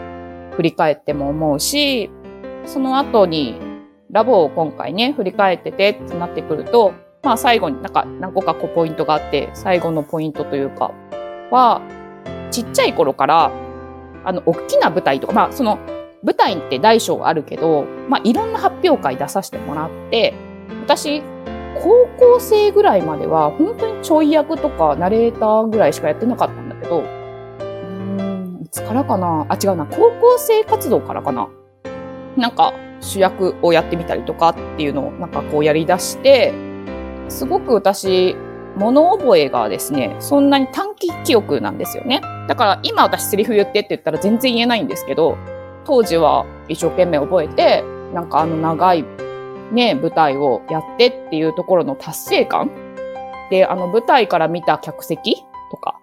[0.56, 2.10] 振り返っても思うし、
[2.66, 3.60] その後に
[4.12, 10.92] ラボを今回ね、振り返っててってなってくると、まあ最後になんか何個かこうポイントがあって、最後のポイントというか
[11.52, 11.82] は、
[12.52, 13.52] ちっちゃい頃から、
[14.24, 15.78] あの、大きな舞台とか、まあその
[16.24, 20.34] 舞台って大小あるけど、まあいろんな発表会出させてもらって、
[20.84, 21.22] 私、
[21.76, 29.46] 高校生ぐらいまでは本当にちょい役とかナレーターぐらいしかやってなかったんだけど、うーん、いつからかな？
[29.50, 31.48] あ、違うな、高校生活動からかな？
[32.38, 36.54] なんか主役をやってみたりとかっていうのをなんかこうやり出して、
[37.30, 38.36] すごく私、
[38.76, 42.22] 物覚えがですね、そんなに短期記憶なんですよね。
[42.48, 45.38] だから今私セリフ言ってって言ったら全然言えないんですけど、
[45.86, 49.04] 当時は一生懸命覚えて、なんかあの長い
[49.72, 52.72] ね、舞台をやってっていうところの達成感？
[53.50, 55.36] で、あの舞台から見た客席
[55.72, 56.00] とか、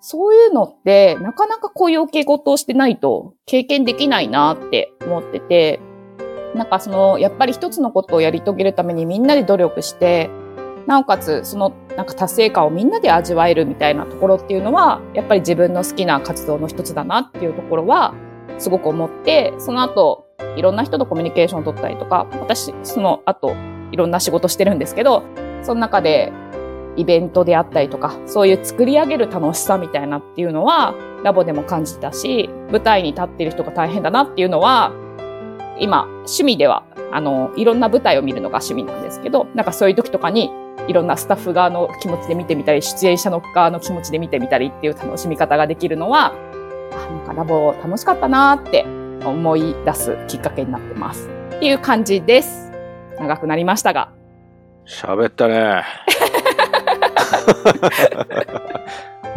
[0.00, 5.80] そういうのってなかなかこういうお稽古をしてないと経験できないなって思ってて、
[6.54, 10.30] なんかその、やっぱり一つのことをやり遂げるためにみんなで努力して、
[10.86, 18.14] なおかつそのなんか達成感をみんなで味わえるみたいなところっていうのは、やっぱり自分の好きな活動の一つだなっていうところは、
[18.58, 20.25] すごく思って、その後、
[20.56, 23.54] いろんな人とコミュニケーションを取ったりとか、私、その後、
[23.92, 25.22] いろんな仕事してるんですけど、
[25.62, 26.32] その中で、
[26.96, 34.92] イベントであったりとか、そういう作り上げる楽しさみたいなっていうのは、ラボでも感じたし、舞台に立ってる人が大変だなっていうのは、
[35.78, 40.50] 今、趣味では、あの、いろんな舞台を見るのが趣味なんですけど、なんかそういう時とかに、
[40.88, 46.32] いろんなスタッフ側の気持ちで見てみたり、出演者の側の気持ちで見てみたりっていう楽しみ方ができるのは、
[46.92, 48.86] あ、なんかラボ楽しかったなーって
[49.26, 51.28] 思い出すきっかけになってます。
[51.56, 52.70] っていう感じです。
[53.18, 54.10] 長くなりましたが。
[54.86, 55.82] 喋ったね。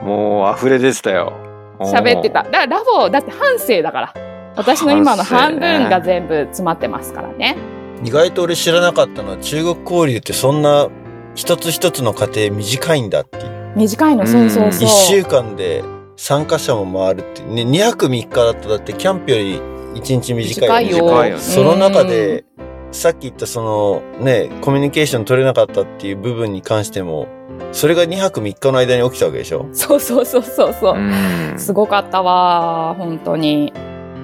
[0.03, 1.33] もう溢れ出てたよ。
[1.79, 2.43] 喋ってた。
[2.43, 4.13] だからラボ、だって半生だから。
[4.55, 7.57] 私の今の半分が全部詰まってますからね。
[8.03, 10.87] 意外と俺知らなかったのは中国交流ってそんな
[11.35, 13.73] 一つ一つの過程短いんだっていう。
[13.75, 14.87] 短いの、そうそうそう。
[14.87, 15.83] 一週間で
[16.17, 17.41] 参加者も回るって。
[17.43, 19.61] ね、2泊3日だとだってキャンプより
[19.93, 21.05] 1日短いよね短いよ。
[21.05, 22.45] 短いよねその中で、
[22.91, 27.27] さっき言ったそのね、コミュニケーション取れなかったっていう部分に関しても、
[27.71, 29.67] それが2泊3日の間に起きたわけでしょ？
[29.73, 30.95] そうそうそうそうそう。
[30.95, 31.53] うん。
[31.57, 33.73] すごかったわ、本当に。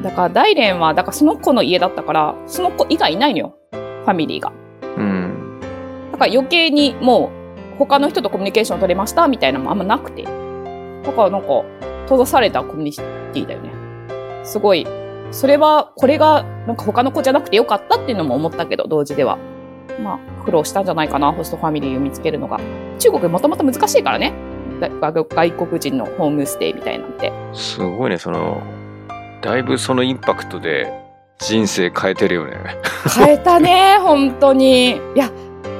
[0.01, 3.55] だから大連は、だからその子の家だったから、その子以外いないのよ。
[3.71, 4.51] ファミリーが。
[4.97, 5.59] うん。
[6.11, 7.31] だから余計にも
[7.75, 10.23] う他の人とコミュニケーション取れましたみたいなのもあんまなくて。
[10.23, 10.31] だ
[11.11, 11.63] からなんか
[12.03, 13.69] 閉ざされたコミュニティだよね。
[14.43, 14.87] すごい。
[15.31, 19.37] それは、これがなんか他の子じゃなくてよかったっていうのも思ったけど、同時では。
[20.01, 22.59] まあ、苦労したんじゃないかな、ホストファミリーを見つけるのが。
[22.99, 24.33] 中国もともと難しいからね。
[25.01, 27.31] 外国人のホームステイみたいなんて。
[27.53, 28.61] すごいね、その、
[29.41, 30.91] だいぶそのインパクトで
[31.39, 32.57] 人生変えてるよね。
[33.15, 34.91] 変えたね、本当に。
[34.91, 35.29] いや、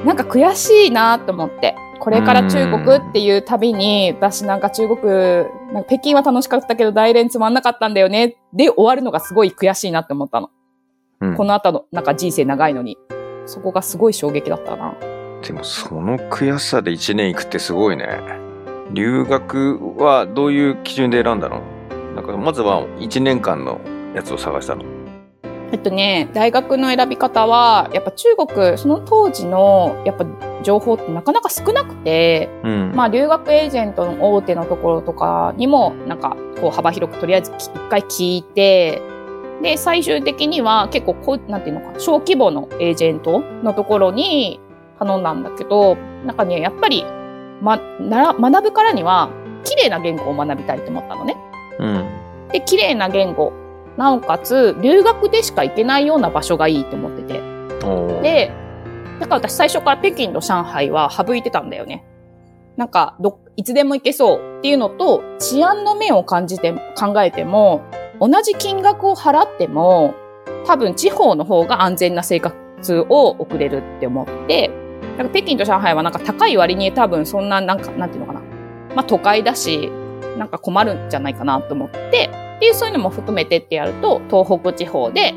[0.04, 1.74] なんか悔しいなと思って。
[2.00, 5.02] これから中国っていう旅に、私なんか中国、
[5.72, 8.36] なんか北京は楽しかったけど大連つまんなかったんだよね。
[8.52, 10.50] で終わるのがすごい悔しいなって思ったの。
[11.20, 12.98] うんこの後のなんか人生長いのに。
[13.48, 14.94] そこがすごい衝撃だったな。
[15.40, 18.08] でもその悔しさで1年行くってすごいね。
[18.92, 21.62] 留学はどういう基準で選んだの？
[22.16, 23.80] なんかまずは1年間の
[24.16, 24.82] やつを探したの。
[25.72, 30.24] えっとね、大学の選び方は、やっぱ中国、その当時の、やっぱ
[30.62, 32.92] 情報ってなかなか少なくて、うん。
[32.94, 39.02] まあ留学エージェントの大手のところとかにも、なんかこう幅広くとりあえずき一回聞いて、
[39.62, 44.60] で、最終的には結構こう、なんていうのか、小規模のエージェントのところに
[44.98, 47.04] 頼んだんだけど、なんかね、やっぱり、
[47.62, 49.30] ま、なら、学ぶからには、
[49.64, 51.36] 綺麗な言語を学びたいと思ったのね。
[51.78, 52.48] うん。
[52.52, 53.52] で、綺麗な言語。
[53.96, 57.40] なおかつ、留学でしか行けないような場所がいいと思ってて。
[58.22, 58.52] で、
[59.20, 62.04] だから私最初から北京と上海は省いてたんだよね。
[62.76, 67.82] なんか、ど、いつでも行けそうっていうのと、治安の面を感じて、考えても、
[68.20, 70.14] 同じ金額を払っても、
[70.66, 74.70] 多分地方の方が安全な生活を送れるって思って、
[75.16, 78.40] なんか北京と上海はなんか高い割に多分そんな、なんか、なんていうのかな。
[78.94, 79.90] まあ都会だし、
[80.38, 85.34] なんか困るんじゃないかなと思って、っていうそういうのも含めてってやると、東北地方で、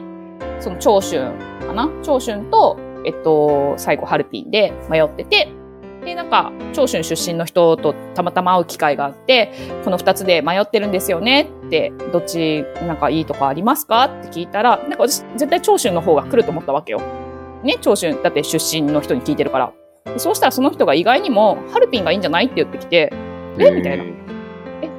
[0.59, 1.31] その長春
[1.65, 1.89] かな？
[2.03, 5.49] 長春と、えっと、最後ハルピンで迷ってて、
[6.03, 9.51] で、なんか、長春出身の人とたまたま会う機会があって、
[9.83, 17.01] この二つで迷ってるんですよねって、どっち、なんかいいとこありますかって聞いたら、なんか私、絶対長春の方が来ると思ったわけよ。
[17.63, 19.73] ね、長春、だって出身の人に聞いてるから。
[20.17, 23.11] そうしたらその人が意外にも、ハルピンがいいんじゃないって言ってきて、
[23.57, 23.71] え？
[23.71, 24.03] みたいな。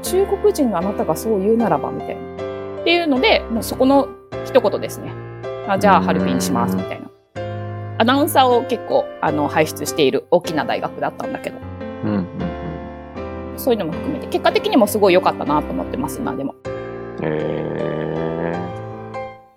[0.00, 2.22] え、中国人のあなたがそう言うならばみたいな。
[2.80, 4.08] っていうので、もうそこの
[4.44, 5.12] 一言ですね。
[5.68, 7.08] あじゃあ、ハルピンにします、みたいな。
[7.98, 11.56] アナウンサーを結構、あの、輩出している大きな大学だったんだけど、
[12.04, 12.26] うんうん
[13.56, 16.54] そういうのも含めて、結果的にもすごい良かったなと思ってます、今でも。
[17.20, 18.56] え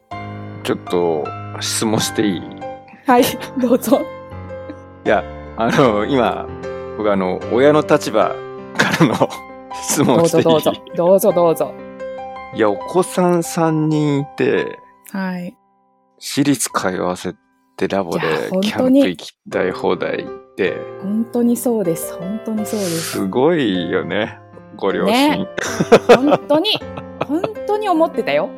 [0.09, 1.23] ー、ちょっと
[1.61, 2.41] 質問していい？
[3.07, 3.23] はい、
[3.61, 4.01] どうぞ。
[5.05, 5.23] いや、
[5.55, 6.45] あの、今、
[6.97, 8.35] 僕あの、親の立場
[8.77, 9.29] からの
[9.73, 10.43] 質どう問していい？
[10.43, 10.73] ぞどうぞ。
[10.95, 11.73] どうぞどうぞ。
[12.55, 14.79] いや、お子さん3人いて、
[15.11, 15.57] はい。
[16.19, 17.33] 私立通わせ
[17.75, 18.21] てラボで
[18.61, 22.15] キャンプ行きたい放題って、本当にそうです。
[22.17, 23.01] 本当にそうです。
[23.11, 24.39] すごいよね、
[24.77, 25.39] ご両親。
[25.39, 25.49] ね
[26.07, 26.79] 本当に、
[27.27, 28.49] 本当に思ってたよ。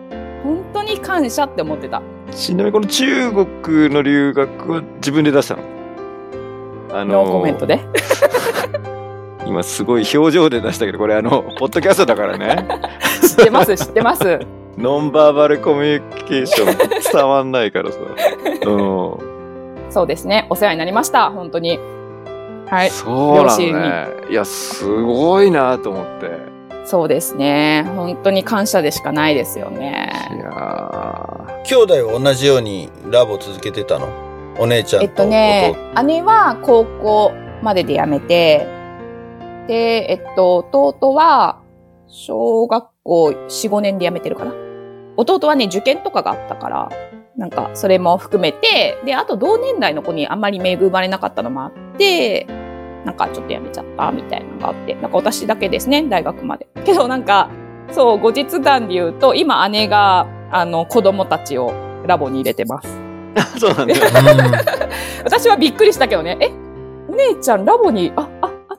[0.43, 2.01] 本当に感謝って思ってた。
[2.32, 5.63] ちなみにこの中国の留学は自分で出したの？
[6.91, 7.80] あノーコメントで。
[9.46, 12.68] 今すごい表情で出したけど、これあの、 ポッドキャストだからね。
[13.22, 14.39] 知ってます、知ってます。
[14.78, 17.98] ノンバーバルコミュニケーション伝わんないからさ。
[18.66, 19.18] うん。
[19.89, 20.48] そうですね。
[20.50, 21.30] お世話になりました。
[21.32, 21.80] 本当に。
[22.70, 22.89] はい。
[22.89, 24.08] そうなの両親ね。
[24.30, 26.56] いや、すごいなと思って。
[26.86, 27.86] そうですね。
[27.96, 30.12] 本当に感謝でしかないですよね。
[30.36, 34.08] いやー兄弟は同じようにラボ続けてたの？
[34.60, 35.76] お姉ちゃんとえっとね、
[36.06, 38.68] 姉は高校までで辞めて、
[39.68, 41.61] で、えっと、弟は
[42.07, 44.53] 小学校4、5年で辞めてるかな。
[45.18, 46.89] 弟はね、受験とかがあったから、
[47.38, 52.47] なんか、それも含めて、で、あと同年代の子にあんまり恵まれなかったのもあって、
[53.05, 56.68] なんかちょっと辞めちゃったみたいなのがあって、なんか私だけですね、大学まで。
[56.86, 57.49] けどなんか、
[57.91, 61.74] そう、後日談で言うと、今姉が、あの、子供たちを
[62.05, 62.88] ラボに入れてます。
[63.59, 64.01] そうなんだよ。
[65.24, 66.51] 私はびっくりしたけどね、え、
[67.09, 68.25] お姉ちゃんラボに、あ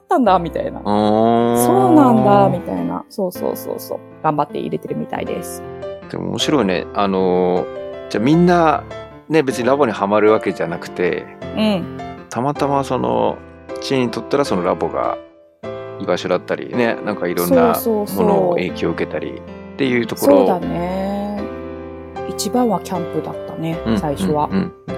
[0.07, 0.79] ったんだ、みたいな。
[0.79, 3.03] そそうなんだ、みたいな。
[3.09, 3.99] そうそうそうそう。
[4.23, 5.61] 頑張って入れてるみたいです。
[6.09, 6.85] でも面白いね。
[6.93, 8.85] あのーじゃあみんな、
[9.27, 11.25] ね、別にラボにはまるわけじゃなくて、
[11.57, 11.97] うん。
[12.29, 13.37] たまたまその、
[13.81, 15.17] チーにとったらそのラボが
[15.99, 19.41] 居場所だったりね、なんかいろんなものを影響を受けたり
[19.73, 21.41] っていうところそうだね。
[22.29, 24.47] 一番はキャンプだったね、うん最初は。
[24.49, 24.97] うんうん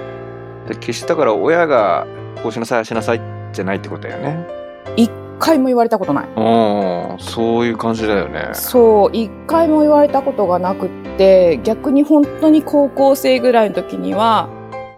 [0.67, 2.05] で決してだから親が
[2.43, 3.21] こうしなさいしなさい
[3.53, 4.58] じゃないってことだよね。
[4.95, 6.27] 一回も言われたことない。
[6.27, 8.49] うん、そういう感じだよね。
[8.53, 14.49] そう、一回も言われたことがなくって、逆に本当に高校生ぐらいの時には、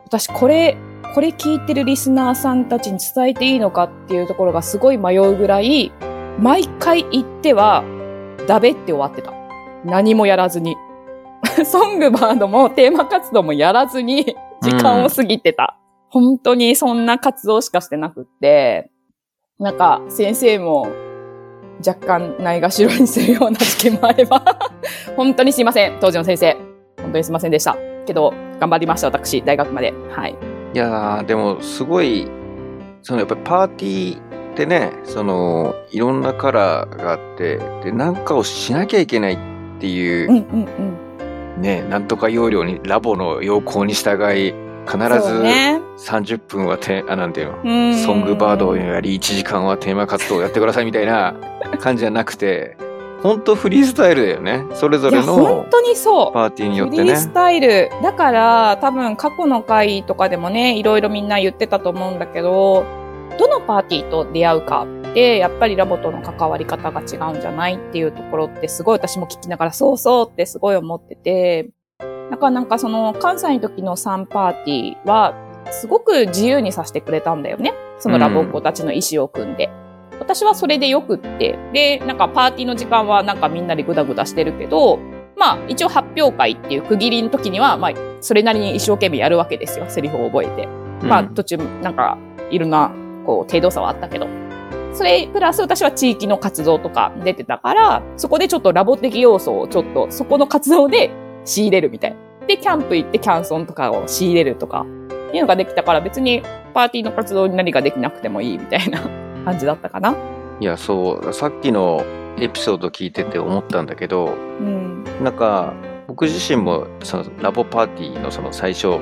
[0.06, 0.78] 私これ、
[1.14, 5.92] これ聞いてるリスナーさんたちに伝えていいのかっていうところがすごい迷うぐらい、
[6.40, 7.84] 毎回言っては、
[8.48, 9.34] ダベって終わってた。
[9.86, 10.76] 何もやらずに。
[11.66, 15.78] ソングバードもテーマ活動もやらずに、時間を過ぎてた。
[16.10, 18.92] 本当にそんな活動しかしてなくって、
[19.62, 20.88] なんか先生も
[21.86, 24.44] 若干ないがしろにするような事件もあれば、
[25.16, 26.58] 本当にすいません、当時の先生。
[27.02, 27.78] 本当にすいませんでした。
[28.06, 29.94] けど、頑張りました、私、大学まで。
[30.10, 30.36] はい。
[30.74, 32.28] いやーでもすごい
[33.02, 34.20] そのやっぱりパーティーっ
[34.56, 39.38] てねそのいろんなカラーがあってでなんかをしなきゃいけないっ
[39.80, 40.44] ていううんうん
[41.58, 41.62] うん。
[41.62, 44.54] ね、なんとか要領にラボの要項に従い
[44.86, 45.82] 必ずそうね。
[45.98, 47.62] 30分はてあなんていうの？
[47.64, 51.36] うんソングバードをやり1時間はテーマ活動をやってくださいみたいな
[51.80, 52.78] 感じじゃなくて
[53.22, 56.34] ほんとフリースタイルだよねそれぞれの本当にそう。
[56.34, 57.90] パーティーによっフてねリースタイル。
[58.02, 62.84] だから、多分過去の回とかでもね、いろいろみんな言ってたと思うんだけど、
[63.38, 71.70] どのパーティーと出会うかって、やっぱりラボとの関わり方が違うんじゃないっていうところってすごい私も聞きながら、そうそうってすごい思ってて、
[72.32, 75.36] だからなんかその関西の時のサンパーティーは、
[75.70, 77.74] すごく自由にさせてくれたんだよね。
[78.00, 79.70] そのラボっ子たちの意思を組んで。
[80.20, 81.60] 私はそれでよくって。
[81.74, 84.98] で、なんかパーティーの時間はなんかみんなでグダグダしてるけど、
[85.36, 89.86] まあ一応発表会っていう区切りの時には、まあそれなりに一生懸命やるわけですよ。
[89.90, 90.68] セリフを覚えて。
[91.06, 92.18] まあ途中なんか
[92.50, 92.92] いろんな
[93.26, 94.28] こう程度差はあったけど。
[94.94, 101.12] それプラス私は地域の活動とか出てたから、そこでちょっとラボ的要素をちょっとそこの活動で
[101.46, 102.18] 仕入れるみたいな。
[102.48, 104.86] で、キャンプ行ってキャンソンとかを仕入れるとか、
[105.34, 106.42] いうのができたから別に
[106.74, 109.00] パーティーの活動に何ができなくてもいいみたいな
[109.46, 110.16] 感じだったかな。
[110.60, 112.04] いやそうさっきの
[112.40, 114.30] エピソード聞いてて思ったんだけど
[114.60, 115.04] うん。
[115.24, 115.74] なんか
[116.08, 118.98] 僕自身もそのラボパーティーのその最初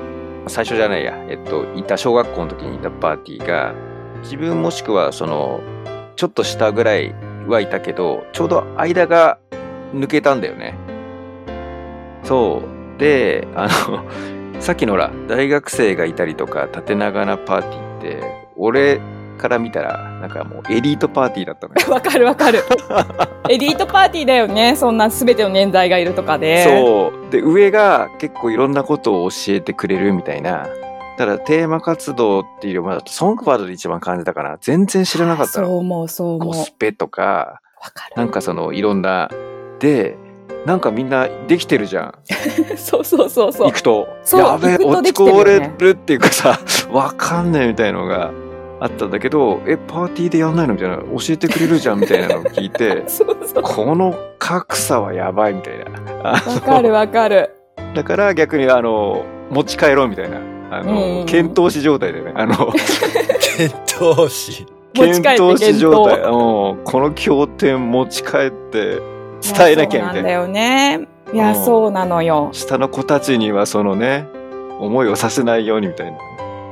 [0.48, 3.74] 最初じゃないやえっといた小学校の時にいたパーティーが
[4.24, 5.60] 自分もしくはその
[6.16, 7.14] ちょっと下ぐらい
[7.48, 9.38] はいたけどちょうど間が
[9.94, 10.76] 抜けたんだよね
[12.30, 12.62] そ
[12.96, 14.06] うであの
[14.62, 18.24] さっきのほら大学生がいたりとか縦長なパーティーって
[18.56, 19.02] 俺
[19.40, 21.80] から見たら、なんかもうエリートパーティーだったのよ。
[21.90, 22.60] わかるわかる。
[23.50, 24.76] エリートパーティーだよね。
[24.76, 26.64] そんな全ての年代がいるとかで。
[26.64, 27.32] そう。
[27.32, 30.68] で、上が結構いろんなことを教えてくれるみたいな。
[31.18, 34.58] だからテーマ活動っていうよりも、ソングパートで一番感じたかな。
[34.62, 35.78] 全然知らなかったそうの。
[35.78, 36.48] 思う、そう思う。
[36.48, 37.62] ゴスペとか
[38.16, 39.30] なんかそのいろんな、
[39.80, 40.18] で、
[40.66, 42.14] なんかみんなできてるじゃん。
[42.70, 42.78] る。
[42.78, 43.72] そうそうそうそう行。
[43.74, 44.08] くと。
[44.24, 46.60] そうやべえ、行くと落ちこぼれるっていうかさ、
[46.92, 48.32] わかんねえみたいのが
[48.80, 50.98] あったんだけど、え、パーティーでやんないのみたいな。
[50.98, 53.64] 教えてくれるじゃんみたいなのを聞いて、 そうそう。
[53.64, 55.74] この格差はやばいみたい
[56.24, 56.32] な。
[56.32, 57.52] わかるわかる。
[57.96, 60.38] だから逆にあの、持ち帰ろうみたいな。
[60.72, 62.32] あの、検討し状態でね。
[62.36, 62.72] あの、
[63.58, 64.68] 検討し。
[64.96, 66.16] 持ち帰って検討し状態。
[66.16, 69.02] 検うんこの経典持ち帰って
[69.42, 70.12] 伝えなきゃみたいな。
[70.12, 71.08] そうなんだよね。
[71.32, 72.50] いうや、んそうなのよ。
[72.54, 74.28] 下の子たちにはそのね、
[74.80, 76.18] 思いをさせないようにみたいな。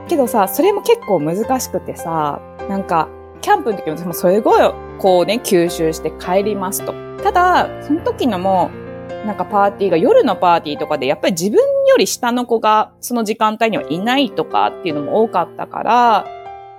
[0.07, 2.39] けどさ、それも結構難しくてさ、
[2.69, 3.07] なんか、
[3.41, 6.93] キャンプの時も、もそれごい、こうね、吸収して帰りますと。
[7.23, 8.71] ただ、その時のも、
[9.25, 16.25] なんかパーティーが夜のパーティーとかで、やっぱり自分より下の子がその時間帯にはいないとかっていうのも多かったから、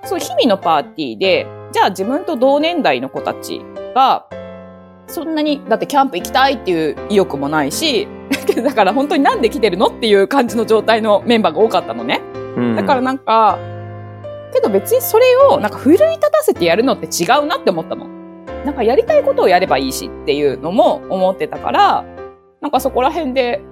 [0.04, 3.60] そう、日々のパーティーで、じゃあ自分と同年代の子たち
[3.94, 4.26] が、
[5.08, 8.06] そんなに、だってキャンプ行きたいっていう意欲もないし、
[8.62, 12.20] だから本当になんで来てるのっていう感じの状態のメンバーが多かったのね。
[12.56, 13.58] うんだからなんか、
[14.52, 18.06] けど別にそれをなんか奮い立たせてやるのって違うなって思ったの。
[18.64, 22.04] なんかやりたいことをやればいいしっていうのも思ってたから、
[22.60, 23.62] なんかそこら辺で、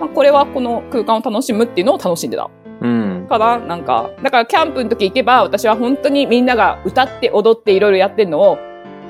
[0.00, 2.50] まあ、これはこの空間を楽しむっていうのを楽しんでた。
[2.80, 3.26] うん。
[3.28, 3.58] かな？
[3.58, 8.58] なんか、だからキャンプの時行けば私は本当にみんなが歌って踊っていろいろやってんのを、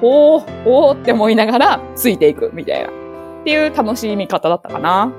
[0.05, 2.89] ほー、ほーって思いながらついていくみたいな。
[2.89, 2.91] っ
[3.45, 5.11] ていう楽しみ方だったかな。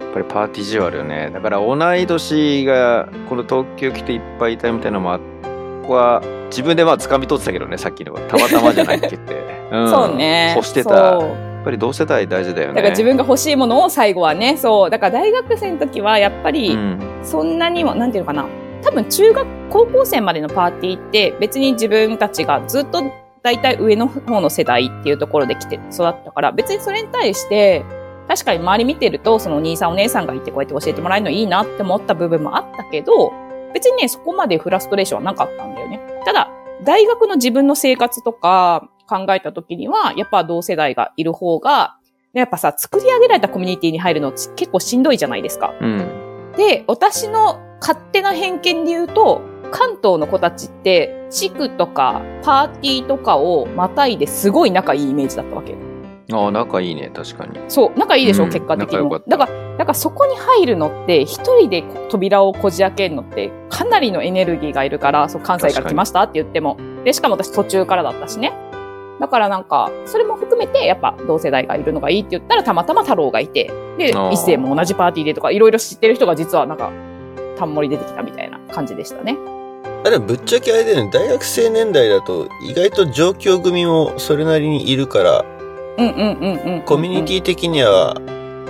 [0.00, 1.30] やっぱりパーティー事情あるよね。
[1.32, 8.20] だから同い年がこの東京来ていっぱいいたみたいなのもあここは自分でまあ掴み取ってたけどね、さっきのは。
[8.22, 9.46] たまたまじゃないって言って。
[9.70, 10.54] うんそうね。
[10.56, 10.94] 欲してた。
[10.94, 12.74] やっぱり同世代大事だよね。
[12.74, 14.90] だから自分が欲しいものを最後はね、そう。
[14.90, 16.98] だから大学生の時はやっぱり、うん。
[17.22, 18.46] そんなにも、なんていうのかな。
[18.82, 23.02] 多分中学、高校生までのパーティーって別に自分たちがずっと
[23.46, 27.84] 大体上の方の世代っていうところで来て育ったから、別にそれに対して、
[28.26, 33.32] 確かに周り見てると、そのお兄さんお姉さんがいてこうやって教えてもらえるのいいなって思った部分もあったけど、
[33.72, 36.00] 別にね、そこまでフラストレーションはなかったんだよね。
[36.24, 36.50] ただ、
[36.82, 41.98] 大学の自分の生活とか考えた時には、やっぱ同世代がいる方が、
[42.32, 45.72] やっぱさ、作り上げられたコミュニティに入るの結構しんどいじゃないですか。
[45.80, 46.52] うん。
[46.56, 49.40] で、私の勝手な偏見で言うと、
[49.70, 55.74] 関東の子たちって、地区とかパーティーとかをまたいですごい仲いいイメージだったわけ。
[56.32, 57.58] ああ、仲いいね、確かに。
[57.68, 66.76] そう、仲いいでしょ、うん結果的にだから、だからそこに入るのって、一人で扉をこじ開けるのって、かなりのエネルギーがいるから、そう、関西から来ましたって言っても。
[67.04, 68.52] で、しかも私途中からだったしね。
[69.20, 76.90] だからなんか、それも含めて、やっぱ同世代がいるのがいいって言ったら、たまたま太郎がいて、で一世も同じパーティーでとか、いろいろ知ってる人が実はなんか、
[77.56, 79.36] たんもり出てきたみたいな感じでしたね。
[80.06, 85.44] あれぶっちゃけあれだよね、大学生年代だと意外と上京組もそれなりにいるから、
[85.98, 86.82] うんうんうんうん。
[86.82, 88.14] コミュニティ的には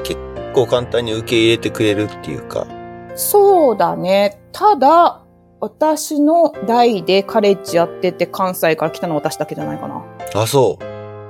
[0.02, 0.18] 結
[0.54, 2.66] 構簡単に受け入れてくれるっていうか。
[3.16, 4.40] そうだね。
[4.52, 5.20] ただ、
[5.60, 10.02] 私の代でカレッジやってて関西から来たのは私だけじゃないかな。
[10.34, 10.84] あ、そう。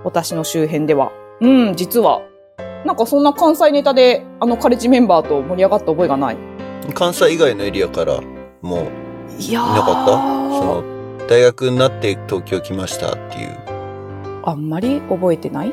[0.04, 1.10] 私の周辺では。
[1.40, 2.22] うん、実は。
[2.84, 6.36] なんかそんな関西ネタで、あのカレッジメンバーと盛り上がった覚えがない。
[6.94, 8.20] 関西以外のエリアから
[8.62, 9.05] もう
[9.38, 10.06] いやーいなかった？
[10.06, 10.82] そ
[11.18, 13.58] の、大学になって東京来ましたっていう。
[14.44, 15.72] あんまり覚えてない？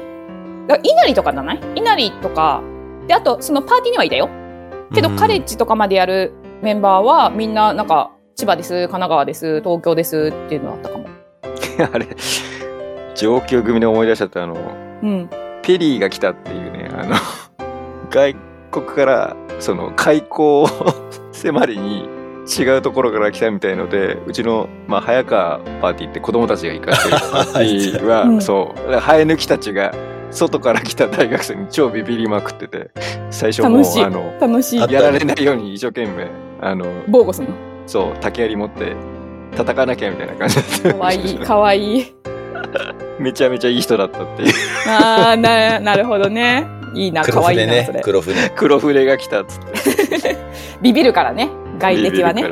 [0.67, 1.59] だ稲荷とかじゃない？
[1.75, 2.61] 稲荷とか。
[3.07, 4.29] で、あと、そのパーティーにはいたよ。
[4.93, 11.05] けど、うんカレッジとかまでやるメンバーは、みんな、なんか、千葉です、神奈川です、東京ですっていうのだったかも。
[11.93, 12.07] あれ、
[13.15, 14.55] 上級組で思い出しちゃったあの、
[15.03, 15.29] うん。
[15.61, 17.15] ペリーが来たっていうね、あの、
[18.09, 18.35] 外
[18.71, 20.67] 国から、その、開港を
[21.33, 22.07] 迫りに
[22.45, 29.93] 違うところから来たみたいので、うちの、まあ、早川パーティーって子供たちが行かせてるパーティーは、う んそう、生え抜きたちが、
[30.31, 32.89] 外から来た大学生に超ビビりまくってて、
[33.29, 34.87] 最初もう楽しいあの、楽しいあ。
[34.89, 36.27] やられないように一生懸命、
[36.61, 37.55] あの、防護するの？
[37.85, 38.95] そう、竹槍持って、
[39.55, 40.91] 叩かなきゃみたいな感じで。
[40.91, 42.15] かわいい、かわいい。
[43.19, 44.53] めちゃめちゃいい人だったっていう。
[44.89, 46.65] ああ、な、なるほどね。
[46.95, 48.01] いいな、か黒わいいな、船ねそれ。。
[48.01, 48.49] 黒船。
[48.55, 50.35] 黒船が来たっつって。
[50.81, 51.49] ビビるからね。
[51.77, 52.43] 外敵はね。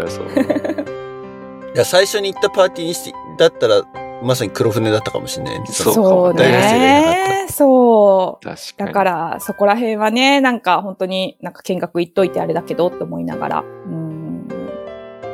[1.73, 3.83] いや、最初に行ったパーティーにして、だったら、
[4.21, 5.65] まさに黒船だったかもしれないね。
[5.67, 7.47] そうそう大学生がいなかったね。
[7.49, 8.45] そう。
[8.45, 8.87] 確かに。
[8.87, 14.47] だから、そこら辺はね、なんか本当になんか見学行っといてあれだけどって思いながら、うん、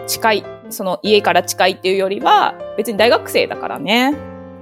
[0.05, 4.15] 近い、その家から近いっていうよりは、別に大学生だからね。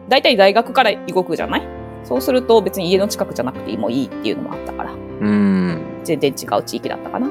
[0.08, 1.68] 大体大学から動くじゃない？
[2.04, 6.02] そうすると別に家の近くじゃなくてもいいっていうのもあったから、うん。
[6.04, 7.28] 全然違う地域だったかな。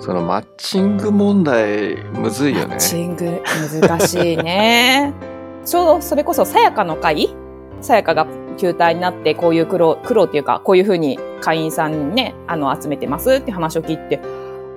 [0.00, 2.78] そのマッチング問題、むずいよねマッ。
[2.78, 3.42] チング
[3.80, 5.12] 難しいね。
[5.64, 7.34] ちょうどそれこそさやかの会？
[7.80, 8.26] さやかが
[8.58, 14.20] 球体になってこういう苦労、苦労っていうか、こういうふうに会員さんにね、あの、集めてますって話を聞いて、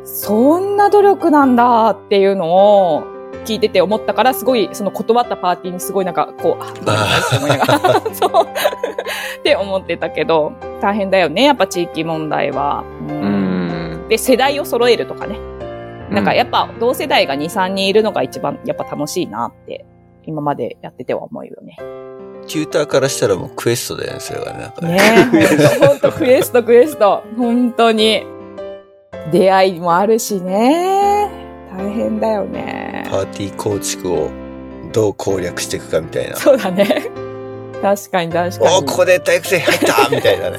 [0.06, 3.04] そんな努力なんだっていうのを
[3.46, 7.80] 聞いてて思ったから、すごい、その断ったパーティーにすごいなんか、こう、あ、って思いながら、
[8.14, 8.30] そう、
[9.40, 12.84] って思ってたけど、大変だよね、やっぱ地域問題は。
[13.10, 13.31] ううん。
[14.12, 15.40] で、世代を揃えるとかね。
[16.10, 19.86] なんかやっぱ同世代が2、3人いるのが一番やっぱ楽しいなって、
[20.26, 21.78] 今までやってては思うよね。
[22.46, 24.74] チューターからしたらもうクエストだよね、それはね。
[24.82, 25.48] ねね
[25.82, 27.24] え、ほんとクエストクエスト。
[27.38, 28.26] 本当に。
[29.32, 31.30] 出会いもあるしね。
[31.72, 33.08] 大変だよね。
[33.10, 34.30] パーティー構築を
[34.92, 36.36] どう攻略していくかみたいな。
[36.36, 37.10] そうだね。
[37.82, 38.88] 確かに確かおに。
[38.88, 40.10] ここで大学生入った？
[40.10, 40.58] みたいなね。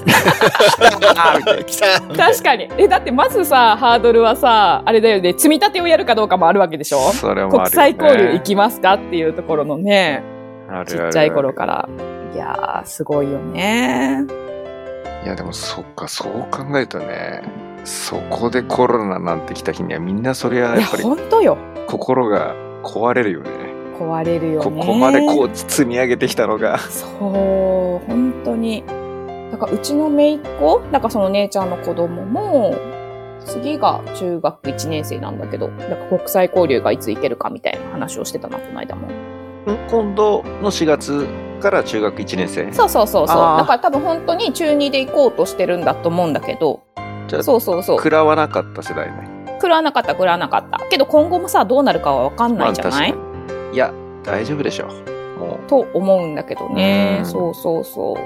[2.16, 2.68] 確かに。
[2.77, 7.12] え、だってまずさ、ハードルはさ、あれだよね、積み立てをやるかどうかもあるわけでしょ？
[7.12, 10.23] それもあるよね国際交流行きますかっていうところのね、
[10.68, 11.89] あるあるちっちゃい頃から。
[12.35, 14.25] いやー、すごいよね。
[15.25, 17.45] いやでもそっかそう考えるとね
[17.85, 21.57] そこでコロナなんて来た日にはみんなそれはいや、やっぱりほんとよ。
[21.87, 23.51] 心が壊れるよね
[23.99, 24.80] 壊れるよね。
[24.80, 27.11] ここまでこう積み上げてきたのがそう、
[28.07, 28.84] 本当に。
[29.51, 32.74] だからうちの姪っ子、だからその姉ちゃんの子供も、
[33.45, 39.09] 次が中学1年生なんだけど、だから国際交流がいつ行けるかみたいな話をしてたな、この間も。
[39.90, 41.26] 今度の4月
[41.61, 43.36] から中学1年生そうそうそうそう。
[43.36, 46.80] だから多分本当に中2で行こうとしてるんだと思うんだけど、
[47.28, 47.99] じゃあそうそうそう。
[47.99, 49.28] 食らわなかった世代ね
[49.61, 50.80] 食らわなかった、食らわなかった。
[50.90, 53.32] けど今後もさ、どうなるかはわかんないじゃない、まあ
[53.73, 53.93] いや
[54.23, 54.87] 大丈夫でしょ
[55.39, 57.23] もと思うんだけどねう。
[57.23, 58.16] んそうそうそ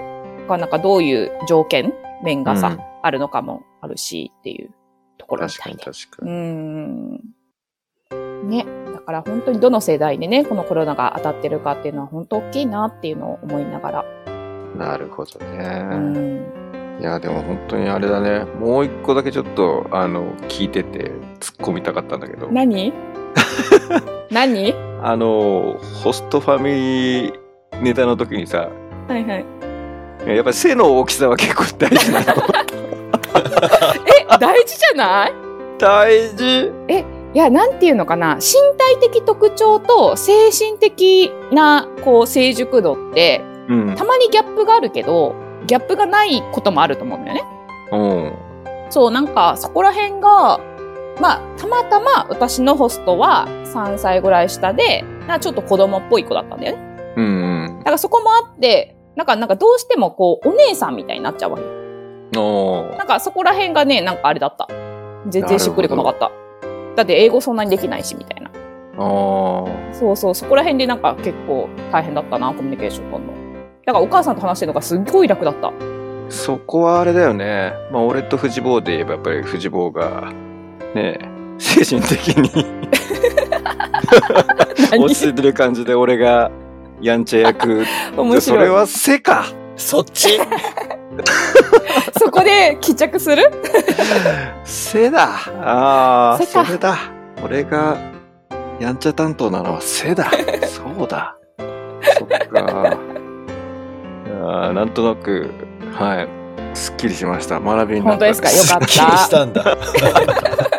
[0.48, 0.58] う。
[0.58, 1.92] なんかどういう条件
[2.22, 4.70] 面がさ、うんあるのかもあるしっていう
[5.16, 6.00] とこう確かにろみたいで。
[6.00, 7.20] う確かにん。
[8.50, 8.66] ね。
[8.92, 14.04] だから本当にどの世代でね、このコロナが当たってるかっていうのは本当大きいなっていうのを思いながら。
[14.76, 16.98] なるほどうね、ん。
[17.00, 22.92] いやでも本当にあれだねもう一個だけちょっとあの聞いてて突っ込みたかったんだけど何？
[24.30, 24.74] 何？
[25.02, 27.32] あのホストファミリー
[27.82, 28.68] ネタの時にさ
[29.08, 29.44] はいはい。
[30.34, 32.26] やっぱり背の大きさは結構大事なの
[34.06, 35.32] え、大事じゃない？
[35.78, 36.72] 大事
[37.34, 38.36] いや、なんていうのかな？
[38.36, 38.42] 身
[38.78, 45.34] 体的特徴と精神的な、こう、成熟度って、うんたまにギャップがあるけど、
[45.66, 47.44] ギャップがないこともあると思うんだよね。
[47.92, 48.32] うん
[48.90, 50.60] そう、なんか、そこら辺が、
[51.20, 57.14] まあ、たまたま私のホストは3歳ぐらい下で、なちょっと子供っぽい子だったんだよね。
[57.16, 57.28] うんう
[57.74, 61.62] んだからそこもあって、なんか、なんかどうしてもこう、お姉さんみたいになっちゃうわけ。
[62.38, 64.68] おーなんかそこら辺がね、なんかあれだった。
[65.28, 66.30] 全然しっくりこなかった。
[66.96, 68.50] だって英語そんなにできないし、みたいな。
[68.98, 73.32] あーそうそう、そこら辺でなんか結構大変だったな、コミュニケーション取るの。
[73.86, 75.72] だからお母さんと話してるのがすっごい楽だった。
[76.28, 80.32] そこはあれだよねまあ俺と藤坊で言えばやっぱり藤坊が
[80.96, 81.18] ね
[81.58, 82.66] 精神的に。
[84.98, 86.50] 落ち着いてる感じで俺が
[87.00, 87.84] やんちゃ役。
[88.16, 88.40] 面白い。
[88.40, 89.44] それは背か
[89.76, 90.38] そっち？
[92.18, 93.50] そこで帰着する？
[94.64, 95.28] 背だ。
[95.62, 96.96] ああそれだ。
[97.44, 97.96] 俺が
[98.80, 100.30] やんちゃ担当なのは背だ。
[100.66, 101.36] そうだ。
[101.58, 102.98] そっか。
[104.42, 105.50] あーなんとなく
[105.94, 106.28] はい。
[106.76, 107.58] すっきりしました。
[107.60, 108.26] 学びになった。
[108.26, 108.76] 本当ですか？
[108.76, 109.64] よかっ気にしたんだ。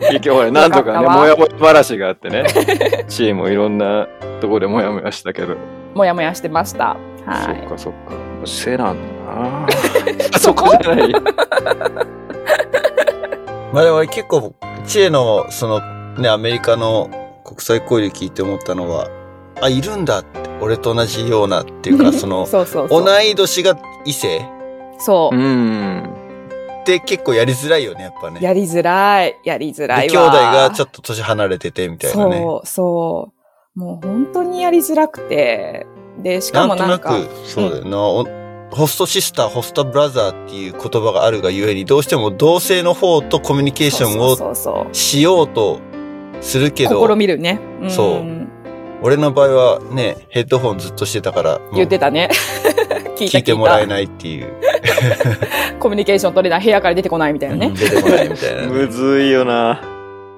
[0.00, 2.44] 結局ほらなんとかねもやもや話があってね。
[3.08, 4.06] チームもいろんな
[4.40, 5.56] ところでもやもやしたけど。
[5.94, 6.96] もやもやしてました。
[7.26, 7.58] はそっい。
[7.68, 7.98] かそっか。
[8.44, 9.66] 背なんだな。
[10.34, 10.70] あそこ？
[10.82, 11.12] じゃない
[13.72, 14.54] まあでも結構、
[14.86, 15.80] 知恵の、その、
[16.16, 17.10] ね、アメリカの
[17.44, 19.08] 国際交流聞いて思ったのは、
[19.60, 23.04] あ、いるんだって、俺と同じようなっていうか、 その、そうそうそう。
[23.04, 24.42] 同い年が異性？
[24.98, 25.36] そう。
[25.36, 25.38] う。
[25.38, 26.08] ん
[26.96, 28.40] って結構やりづらいよね、やっぱね。
[28.40, 29.38] やりづらい。
[29.44, 30.30] やりづらいで、わ。
[30.30, 32.36] 兄弟がちょっと年離れてて、みたいなね。
[32.38, 33.32] そう、そ
[33.76, 33.78] う。
[33.78, 35.86] もう本当にやりづらくて。
[36.22, 38.26] で、しかなんとなんもなか、く、そうだよな、お
[38.70, 45.80] ホストシスター、ホストブラザーっていう言葉があるがゆえに、どうしても同性の方とコミュニケーションをしようと
[46.40, 47.60] するけど、試みるね。
[47.82, 48.38] んそう
[49.00, 52.30] 俺の場合はね、ヘッドホンずっとしてたから、もう言ってたね。
[53.16, 53.86] 聞いた聞いてもらえい。
[53.86, 54.52] ないっていう。
[55.78, 57.70] コミュニケーション取れない部屋から出てこないみたいなね。
[57.70, 58.62] 出てこないみたいな。
[58.72, 59.80] むずいよな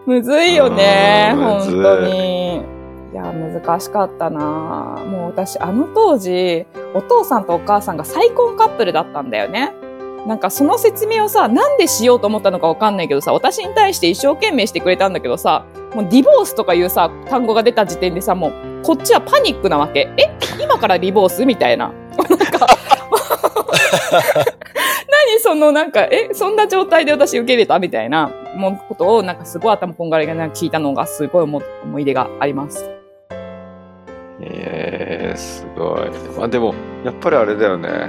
[0.07, 1.33] むずいよね。
[1.37, 2.57] 本当に。
[3.13, 9.73] いや、難しかったなもう私、あの当時、お父さんとお母さんが再婚カップルだったんだよね。
[10.27, 18.53] なんかその説明をさ、なんでしようと思ったのかわかんないけどさ、私に対して一生懸命してくれたんだけどさ、もうディボースとかいうさ、単語が出た時点でさ、もう、
[18.85, 20.09] こっちはパニックなわけ。
[20.17, 20.31] え？
[20.63, 21.45] 今からディボース？
[21.47, 21.93] みたいな。
[22.31, 22.67] なんか、
[25.31, 32.85] 何そのなんか、えそんな状態で私受け入れたみたいな、もうことをなんかすごい頭こんがらがな聞いたのがすごい思思い出があります。
[34.43, 36.11] ええすごい。
[36.39, 36.75] まあでも、
[37.05, 38.09] やっぱりあれだよね。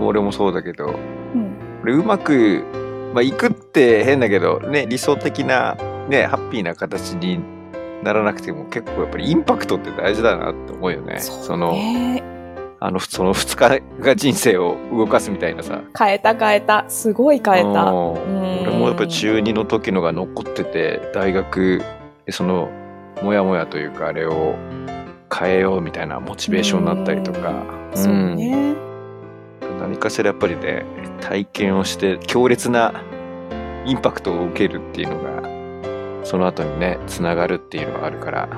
[0.00, 0.86] 俺もそうだけど、
[1.34, 1.56] うん。
[1.82, 2.64] 俺うまく、
[3.14, 5.76] まあ行くって変だけど、ね、理想的な、
[6.08, 7.40] ね、ハッピーな形に
[8.02, 11.20] ならなくても結構やっぱりインパクトって大事だなって思うよね。
[11.20, 12.29] その、ね
[12.80, 15.82] あの、その2日が人生を動かすみたいなさ。
[15.96, 16.84] 変えた変えた。
[16.88, 17.92] すごい変えた。
[17.92, 21.82] 俺もやっぱり中2の時のが残ってて、大学
[22.26, 22.70] でその、
[23.22, 24.56] もやもやというかあれを
[25.32, 27.64] 変えようみたいなモチベーションになったりとか。
[27.94, 28.74] そうね。
[29.80, 30.84] 何かしらやっぱりね
[31.20, 33.02] 体験をして強烈な
[33.86, 38.48] インパクトを受けるっていうのがその後にねつながるっていうのがあるから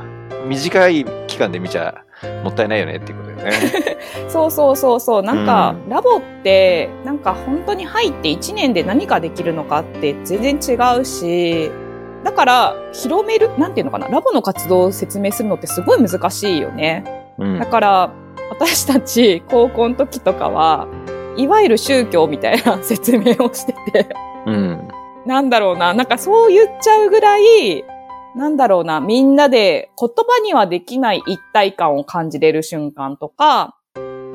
[0.47, 2.05] 短い期間で見ちゃ
[2.43, 3.99] もったいないよねっていうことだよね。
[4.29, 5.23] そうそうそうそう。
[5.23, 11.71] なんか、うラボって、なんか本当に入って1年で何ができるのかって全然違うし、
[12.25, 17.05] だから、広める、なんていうのかな、ラボの活動を説明するのってすごい難しいよね。
[17.39, 18.11] うんだから、
[18.51, 20.87] 私たち高校の時とかは、
[21.37, 24.09] いわゆる宗教みたいな説明をしてて、
[24.47, 24.89] うん
[25.25, 27.85] なんだろうな、なんかそう言っちゃうぐらい、
[28.35, 33.77] なんだろうな、みんなで言葉にはできない一体感を感じれる瞬間とか、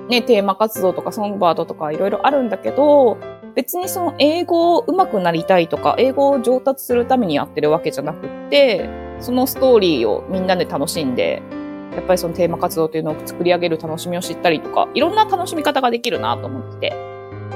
[0.08, 3.18] ね、テーマ活動とかソングバードとかいろいろあるんだけど、
[3.56, 8.88] 別にその英語を上手くなりたいとか、英語を上達するためにやってるわけじゃなくって、
[9.20, 11.42] そのストーリーをみんなで楽しんで、
[11.94, 16.96] やっぱりそのテーマ活動っていうのを作り上げる楽しみを知ったりとか、いろんな楽しみ方ができるなと思ってて。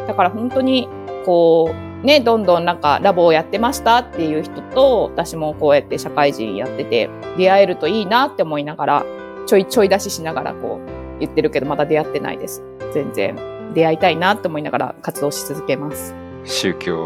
[0.08, 0.90] だから本当に、
[1.26, 9.06] こう、ね、どんどんなんかラボをやってましたっていう人と、私もこうやって社会人やってて、出会えるといいなって思いながら、
[9.46, 12.64] ちょいちょい出ししながらこう言ってるけど、まだ出会ってないです。
[12.94, 13.36] 全然。
[13.74, 16.14] 出会いたいなって思いながら活動し続けます。
[16.44, 17.06] 宗教、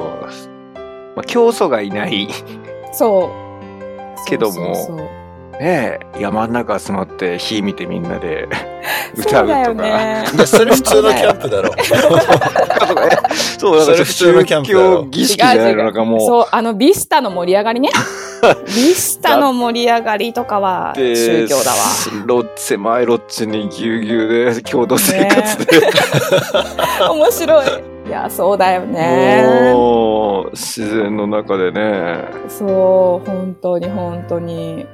[1.15, 2.27] まあ、教祖がいない
[2.93, 3.45] そう。
[4.27, 5.24] けどもそうそうそう
[5.59, 8.47] ねえ山の中集まって火見てみんなで
[9.17, 9.83] 歌そううだよとか。
[9.83, 10.25] ね。
[10.45, 11.71] それ普通のキャンプだろ。
[13.57, 16.19] そう、だからそれ普通のキャンプだろ宗教儀式じゃないのなんかもう。
[16.21, 17.89] そう、あの、ビスタの盛り上がりね。
[18.67, 21.77] ビスタの盛り上がりとかはで宗教だわ。
[22.25, 25.81] ロッ狭いロッチにぎゅうぎゅうで共同生活で、
[27.09, 27.67] 面白い。
[28.07, 29.71] いや、そうだよね。
[29.73, 34.85] もう自然の中でねそう、本当に本当に。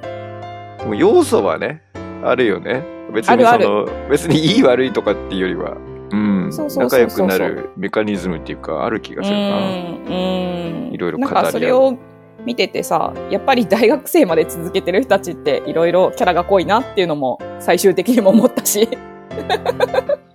[0.81, 1.81] でも要素はね
[2.23, 2.83] あるよね。
[3.13, 3.67] 別にそあるある。
[3.67, 5.77] の別にいい悪いとかっていうよりは、
[6.11, 10.93] うん、仲良くなるメカニズムっていうかある気がうするな、ん、うん。
[10.93, 11.97] いろいろ語りなんかそれを
[12.45, 18.87] 見ててさ、やっぱり大学生まで続けてる人たちっていろいろキャラが濃いなっていうのも最終的にも思ったし。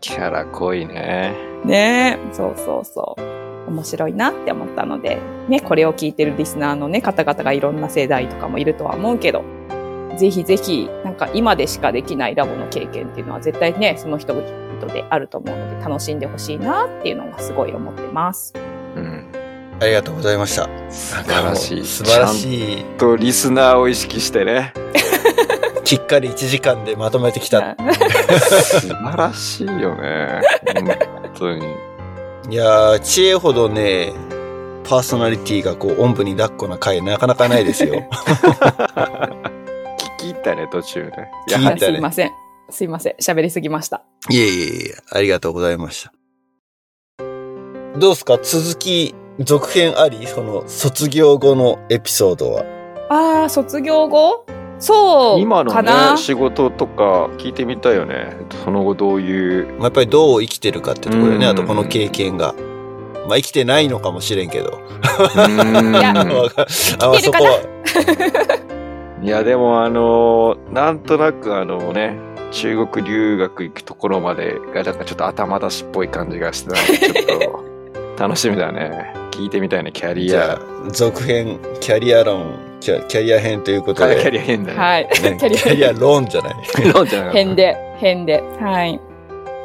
[0.01, 1.35] キャラ濃いね。
[1.65, 2.19] ね。
[2.31, 3.71] え、そうそうそう。
[3.71, 5.19] 面白いなって思ったので、
[5.49, 9.43] ね、これを聞いてるリスナーのね、方々がいろんな世代とかもいるとは思うけど、
[10.17, 18.55] ぜひぜひ、なんか今でしかできないラボの経験っていうのは絶対ね、その人々であると思うので、楽しんでほしいなっていうのがすごい思ってます。
[18.97, 19.27] うん
[19.79, 20.69] ありがとうございました。
[20.91, 22.85] 素晴らしい素晴らしい。
[22.97, 24.73] とリスナーを意識してね
[25.85, 27.77] きっかり1時間でまとめてきた。
[28.41, 30.41] 素晴らしいよね
[30.75, 31.87] 本当に
[32.49, 34.13] いやー、知恵ほどね、
[34.85, 38.09] パーソナリティがこう、おんぶに抱っこな回なかなかないですよ。
[40.47, 41.11] たね途中ね
[41.49, 42.31] いや聞いたねすいません。
[42.71, 43.15] すいません。
[43.21, 44.03] 喋りすぎました。
[44.29, 46.13] いえいえいえ、ありがとうございました。
[47.97, 48.39] どうですか？
[48.43, 50.27] 続き、続編あり？
[50.27, 52.65] その、卒業後のエピソードは？
[53.09, 54.47] ああ、卒業後？
[54.79, 62.55] そう今のかな、ね仕事とか聞いてみたいよねその後どういうまあやっぱりどう生きてるかってところでね、うんあとこの経験が。
[63.29, 64.71] まあ生きてないのかもしれんけど。
[64.71, 64.73] い
[66.03, 68.67] や あまあそこは。
[69.23, 72.17] いやでもあのなんとなくあのね
[72.53, 77.41] 中国留学行くところまでがなんかちょっと頭出しっぽい感じがしてちょっ
[78.17, 84.17] と 楽しみだね聞いてみたいねキャリアじゃあ、続編、キャリア論、キャキャリア編ということで。
[84.17, 85.09] キャリア変だねはい。
[85.13, 86.55] キねャリ キャリア論じゃない。
[86.95, 88.43] ロンじゃなかった編で、編で。
[88.61, 88.99] はい。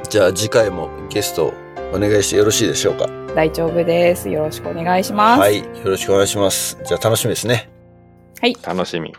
[0.10, 1.54] じゃあ次回もゲスト
[1.94, 3.08] お願いしてよろしいでしょうか？
[3.34, 4.30] 大丈夫です。
[4.30, 5.40] よろしくお願いします。
[5.40, 5.60] はい。
[5.60, 6.78] よろしくお願いします。
[6.84, 7.70] じゃあ楽しみですね。
[8.42, 8.58] はい。
[8.68, 9.14] 楽しみ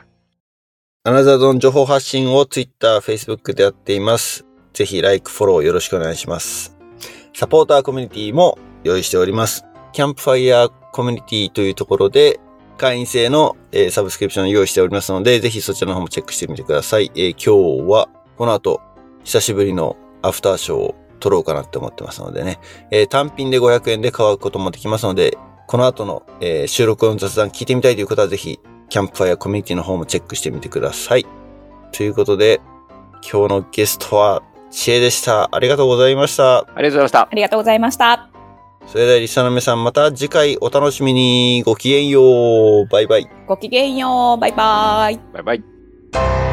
[1.04, 4.46] アナザードの情報発信を Twitter、Facebook でやっています。
[4.72, 6.76] ぜひ、like、フォローよろしくお願いします。
[7.34, 9.64] サポーターコミュニティも用意しております。
[9.92, 12.38] キャンプファイヤーコミュニティというところで、
[12.78, 13.56] 会員制の、
[13.90, 17.10] サブスクリプションを用意しておりますので、ぜひそちらの方もチェックしてみてください。
[17.16, 18.80] えー今日は、この後、
[19.24, 22.60] 久しぶりのアフターショーを撮ろうかなって思ってますのでね。
[22.92, 25.36] えー単品で500円で買うこともできますので、
[25.66, 28.60] この後の、え収録の雑談聞いてみたいという方はぜひ、
[28.92, 31.24] キャンプファイヤーコミュニティの方もチェックしてみてください。
[31.92, 32.60] ということで、
[33.22, 35.48] 今日のゲストは、知恵でした。
[35.50, 36.58] ありがとうございました。
[36.58, 37.28] ありがとうございましたあ。
[37.32, 38.28] りがとうございました。
[38.86, 41.62] それではリスナーの皆さんまた次回お楽しみに。
[41.64, 42.86] ごきげんよう。
[42.88, 43.30] バイバイ。
[43.46, 44.38] ごきげんよう。
[44.38, 45.20] バイバイ。
[45.32, 46.51] バイバイ。